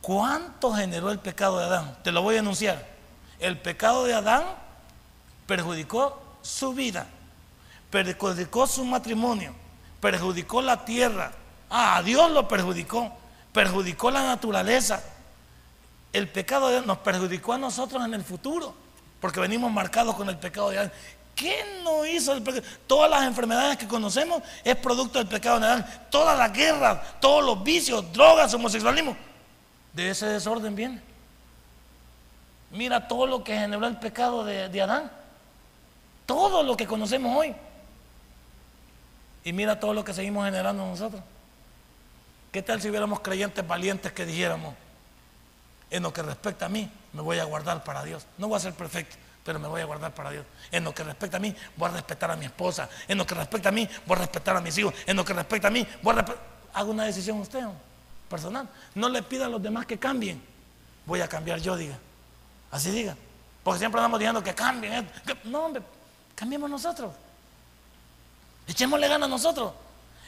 [0.00, 1.96] ¿Cuánto generó el pecado de Adán?
[2.02, 2.84] Te lo voy a enunciar.
[3.38, 4.42] El pecado de Adán
[5.46, 7.06] perjudicó su vida,
[7.90, 9.54] perjudicó su matrimonio,
[10.00, 11.32] perjudicó la tierra.
[11.70, 13.12] Ah, a Dios lo perjudicó,
[13.52, 15.02] perjudicó la naturaleza.
[16.12, 18.74] El pecado de Adán nos perjudicó a nosotros en el futuro,
[19.20, 20.92] porque venimos marcados con el pecado de Adán.
[21.38, 22.66] ¿Qué no hizo el pecado?
[22.88, 26.06] Todas las enfermedades que conocemos es producto del pecado de Adán.
[26.10, 29.16] Todas las guerras, todos los vicios, drogas, homosexualismo,
[29.92, 31.00] de ese desorden viene.
[32.72, 35.12] Mira todo lo que generó el pecado de, de Adán.
[36.26, 37.54] Todo lo que conocemos hoy.
[39.44, 41.22] Y mira todo lo que seguimos generando nosotros.
[42.50, 44.74] ¿Qué tal si hubiéramos creyentes valientes que dijéramos,
[45.88, 48.26] en lo que respecta a mí, me voy a guardar para Dios?
[48.38, 49.16] No voy a ser perfecto,
[49.48, 50.44] pero me voy a guardar para Dios.
[50.70, 52.86] En lo que respecta a mí, voy a respetar a mi esposa.
[53.08, 54.92] En lo que respecta a mí, voy a respetar a mis hijos.
[55.06, 56.42] En lo que respecta a mí, voy a respetar.
[56.74, 57.64] Haga una decisión usted,
[58.28, 58.68] personal.
[58.94, 60.42] No le pida a los demás que cambien.
[61.06, 61.96] Voy a cambiar yo, diga.
[62.70, 63.16] Así diga.
[63.62, 65.10] Porque siempre andamos diciendo que cambien.
[65.44, 65.82] No, hombre,
[66.34, 67.10] cambiemos nosotros.
[68.66, 69.72] Echémosle ganas a nosotros.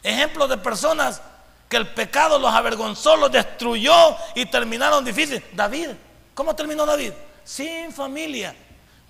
[0.03, 1.21] Ejemplos de personas
[1.69, 5.43] que el pecado los avergonzó, los destruyó y terminaron difíciles.
[5.53, 5.91] David,
[6.35, 7.13] ¿cómo terminó David?
[7.45, 8.57] Sin familia.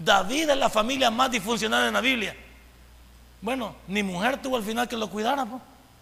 [0.01, 2.35] David es la familia más disfuncional en la Biblia.
[3.43, 5.47] Bueno, ni mujer tuvo al final que lo cuidara.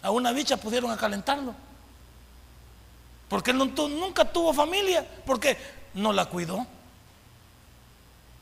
[0.01, 1.53] A una bicha pudieron acalentarlo.
[3.27, 5.05] Porque él nunca tuvo familia.
[5.25, 5.57] Porque
[5.93, 6.65] no la cuidó.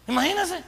[0.08, 0.64] Imagínense.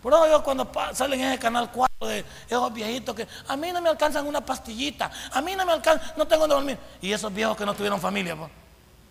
[0.00, 3.80] Por eso cuando salen en ese canal 4 de esos viejitos que a mí no
[3.80, 6.78] me alcanzan una pastillita, a mí no me alcanzan, no tengo donde dormir.
[7.00, 8.50] Y esos viejos que no tuvieron familia, pues.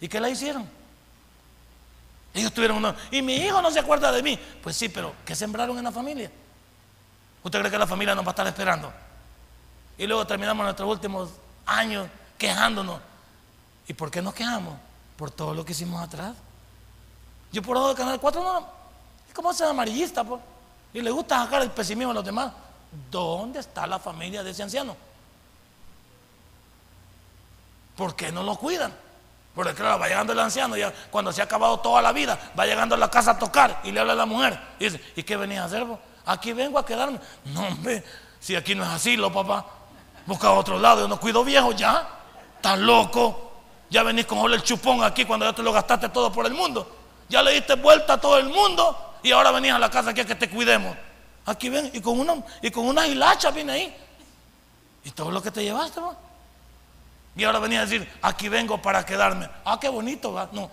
[0.01, 0.80] ¿y qué la hicieron?
[2.33, 2.95] Ellos tuvieron uno.
[3.11, 4.39] Y mi hijo no se acuerda de mí.
[4.61, 6.31] Pues sí, pero ¿qué sembraron en la familia?
[7.43, 8.91] ¿Usted cree que la familia nos va a estar esperando?
[9.97, 11.29] Y luego terminamos nuestros últimos
[11.65, 12.07] años
[12.37, 12.99] quejándonos.
[13.87, 14.75] ¿Y por qué nos quejamos?
[15.17, 16.35] Por todo lo que hicimos atrás.
[17.51, 18.67] Yo por eso del Canal 4 no.
[19.27, 20.41] Es como ser amarillista, pues.
[20.93, 22.51] Y le gusta sacar el pesimismo a los demás.
[23.09, 24.95] ¿Dónde está la familia de ese anciano?
[27.95, 28.93] ¿Por qué no lo cuidan?
[29.53, 32.65] Porque claro, va llegando el anciano, ya cuando se ha acabado toda la vida, va
[32.65, 34.59] llegando a la casa a tocar y le habla a la mujer.
[34.79, 35.99] Y dice, ¿y qué venía a hacer vos?
[36.25, 37.19] Aquí vengo a quedarme.
[37.45, 38.03] No, hombre,
[38.39, 39.65] si aquí no es así, lo papá.
[40.25, 42.07] Busca otro lado, yo no cuido viejo ya.
[42.55, 43.51] Estás loco.
[43.89, 46.89] Ya venís con el chupón aquí cuando ya te lo gastaste todo por el mundo.
[47.27, 50.21] Ya le diste vuelta a todo el mundo y ahora venís a la casa aquí
[50.21, 50.95] a que te cuidemos.
[51.45, 53.97] Aquí ven, y con una, y con una hilacha viene ahí.
[55.03, 56.15] Y todo lo que te llevaste, ¿no?
[57.35, 59.49] Y ahora venía a decir, aquí vengo para quedarme.
[59.63, 60.49] Ah, qué bonito, ¿va?
[60.51, 60.69] No,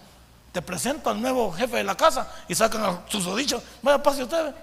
[0.52, 3.62] te presento al nuevo jefe de la casa y sacan a sus odichos.
[3.82, 4.54] Vaya, pase usted.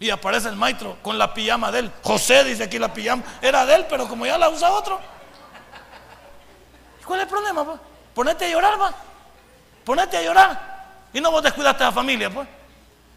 [0.00, 1.92] Y aparece el maestro con la pijama de él.
[2.02, 3.22] José dice aquí la pijama.
[3.40, 4.98] Era de él, pero como ya la usa otro.
[7.06, 7.64] ¿Cuál es el problema?
[7.64, 7.78] Pa?
[8.14, 8.92] Ponete a llorar, va.
[9.84, 10.74] Ponete a llorar.
[11.12, 12.48] Y no vos descuidaste a la familia, pues.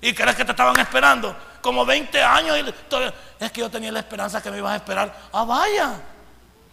[0.02, 2.58] Y crees que te estaban esperando como 20 años.
[2.60, 5.16] Y es que yo tenía la esperanza que me ibas a esperar.
[5.34, 5.94] Ah, vaya.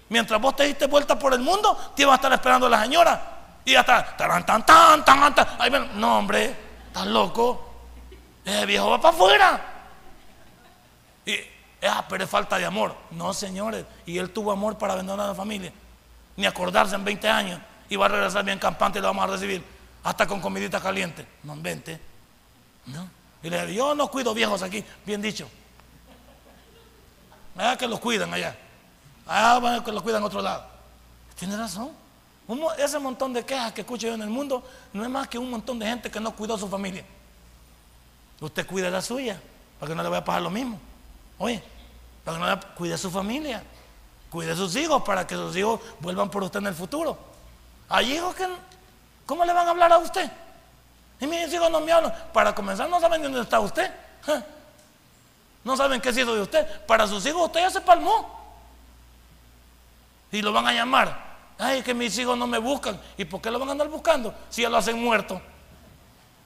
[0.09, 3.35] Mientras vos te diste vuelta por el mundo, te iba a estar esperando la señora.
[3.65, 6.01] Y hasta, tan, tan, tan, tan, tan.
[6.01, 6.55] no, hombre,
[6.87, 7.71] estás loco.
[8.45, 9.67] Ese viejo va para afuera.
[11.25, 11.35] Y,
[11.87, 12.95] ah, pero es falta de amor.
[13.13, 13.87] No, señores.
[14.05, 15.73] Y él tuvo amor para abandonar a la familia.
[16.37, 17.61] Ni acordarse en 20 años.
[17.89, 19.65] Y va a regresar bien campante y lo vamos a recibir
[20.03, 21.27] hasta con comidita caliente.
[21.43, 21.99] No vente.
[22.87, 23.09] ¿No?
[23.43, 25.49] Y le digo, yo no cuido viejos aquí, bien dicho.
[27.57, 28.57] Allá que los cuidan allá.
[29.27, 30.64] Allá que los cuidan en otro lado.
[31.39, 31.91] Tiene razón.
[32.79, 34.62] ese montón de quejas que escucho yo en el mundo
[34.93, 37.05] no es más que un montón de gente que no cuidó a su familia.
[38.41, 39.41] Usted cuida la suya,
[39.79, 40.79] para que no le vaya a pasar lo mismo.
[41.39, 41.62] Oye,
[42.25, 43.62] para que no le cuide a su familia,
[44.31, 47.16] cuide a sus hijos, para que sus hijos vuelvan por usted en el futuro.
[47.89, 48.47] Hay hijos que
[49.27, 50.31] ¿Cómo le van a hablar a usted?
[51.20, 52.12] Y mis hijos no me hablan.
[52.33, 53.91] Para comenzar, no saben dónde está usted.
[55.62, 56.85] No saben qué es hizo de usted.
[56.87, 58.43] Para sus hijos, usted ya se palmó.
[60.35, 63.01] Y lo van a llamar Ay, que mis hijos no me buscan.
[63.16, 65.41] ¿Y por qué lo van a andar buscando si ya lo hacen muerto?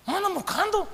[0.07, 0.87] No andan buscando.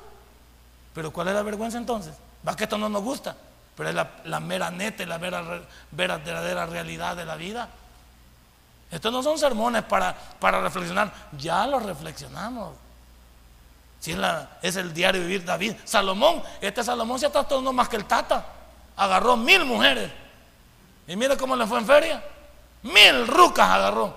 [0.92, 2.14] Pero ¿cuál es la vergüenza entonces?
[2.46, 3.34] Va que esto no nos gusta,
[3.76, 5.42] pero es la, mera neta y la mera,
[5.90, 7.68] verdadera realidad de la vida.
[8.90, 12.76] Estos no son sermones para, para reflexionar, ya lo reflexionamos.
[13.98, 15.74] Si es, la, es el diario vivir David.
[15.84, 18.46] Salomón, este Salomón se no más que el Tata.
[18.96, 20.12] Agarró mil mujeres.
[21.08, 22.22] Y mire cómo le fue en feria.
[22.84, 24.14] Mil rucas agarró.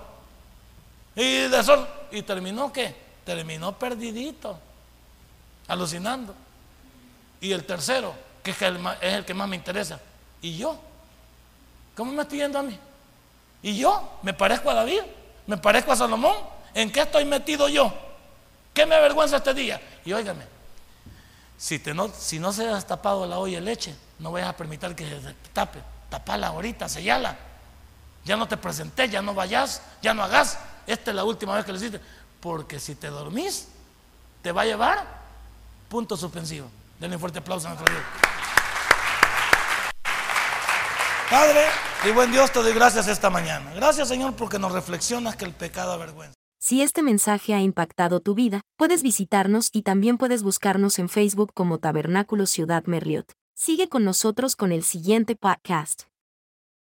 [1.16, 1.86] Y de sol.
[2.12, 2.94] ¿Y terminó qué?
[3.24, 4.58] Terminó perdidito.
[5.66, 6.34] Alucinando.
[7.40, 10.00] Y el tercero, que es el, es el que más me interesa.
[10.40, 10.78] ¿Y yo?
[11.96, 12.78] ¿Cómo me estoy yendo a mí?
[13.62, 14.18] ¿Y yo?
[14.22, 15.00] ¿Me parezco a David?
[15.46, 16.36] ¿Me parezco a Salomón?
[16.74, 17.92] ¿En qué estoy metido yo?
[18.72, 19.80] ¿Qué me avergüenza este día?
[20.04, 20.44] Y óigame,
[21.56, 24.56] si, te no, si no se has tapado la olla de leche, no vayas a
[24.56, 25.80] permitir que se tape.
[26.08, 27.36] Tapala ahorita, sellala.
[28.24, 30.58] Ya no te presenté, ya no vayas, ya no hagas.
[30.86, 32.00] Esta es la última vez que lo hiciste.
[32.40, 33.68] Porque si te dormís,
[34.42, 35.18] te va a llevar
[35.88, 36.68] punto suspensivo.
[37.00, 38.04] Denle un fuerte aplauso a nuestro Dios.
[41.30, 41.66] Padre
[42.04, 43.72] y buen Dios, te doy gracias esta mañana.
[43.74, 46.34] Gracias, Señor, porque nos reflexionas que el pecado avergüenza.
[46.60, 51.52] Si este mensaje ha impactado tu vida, puedes visitarnos y también puedes buscarnos en Facebook
[51.54, 53.32] como Tabernáculo Ciudad Merliot.
[53.54, 56.07] Sigue con nosotros con el siguiente podcast.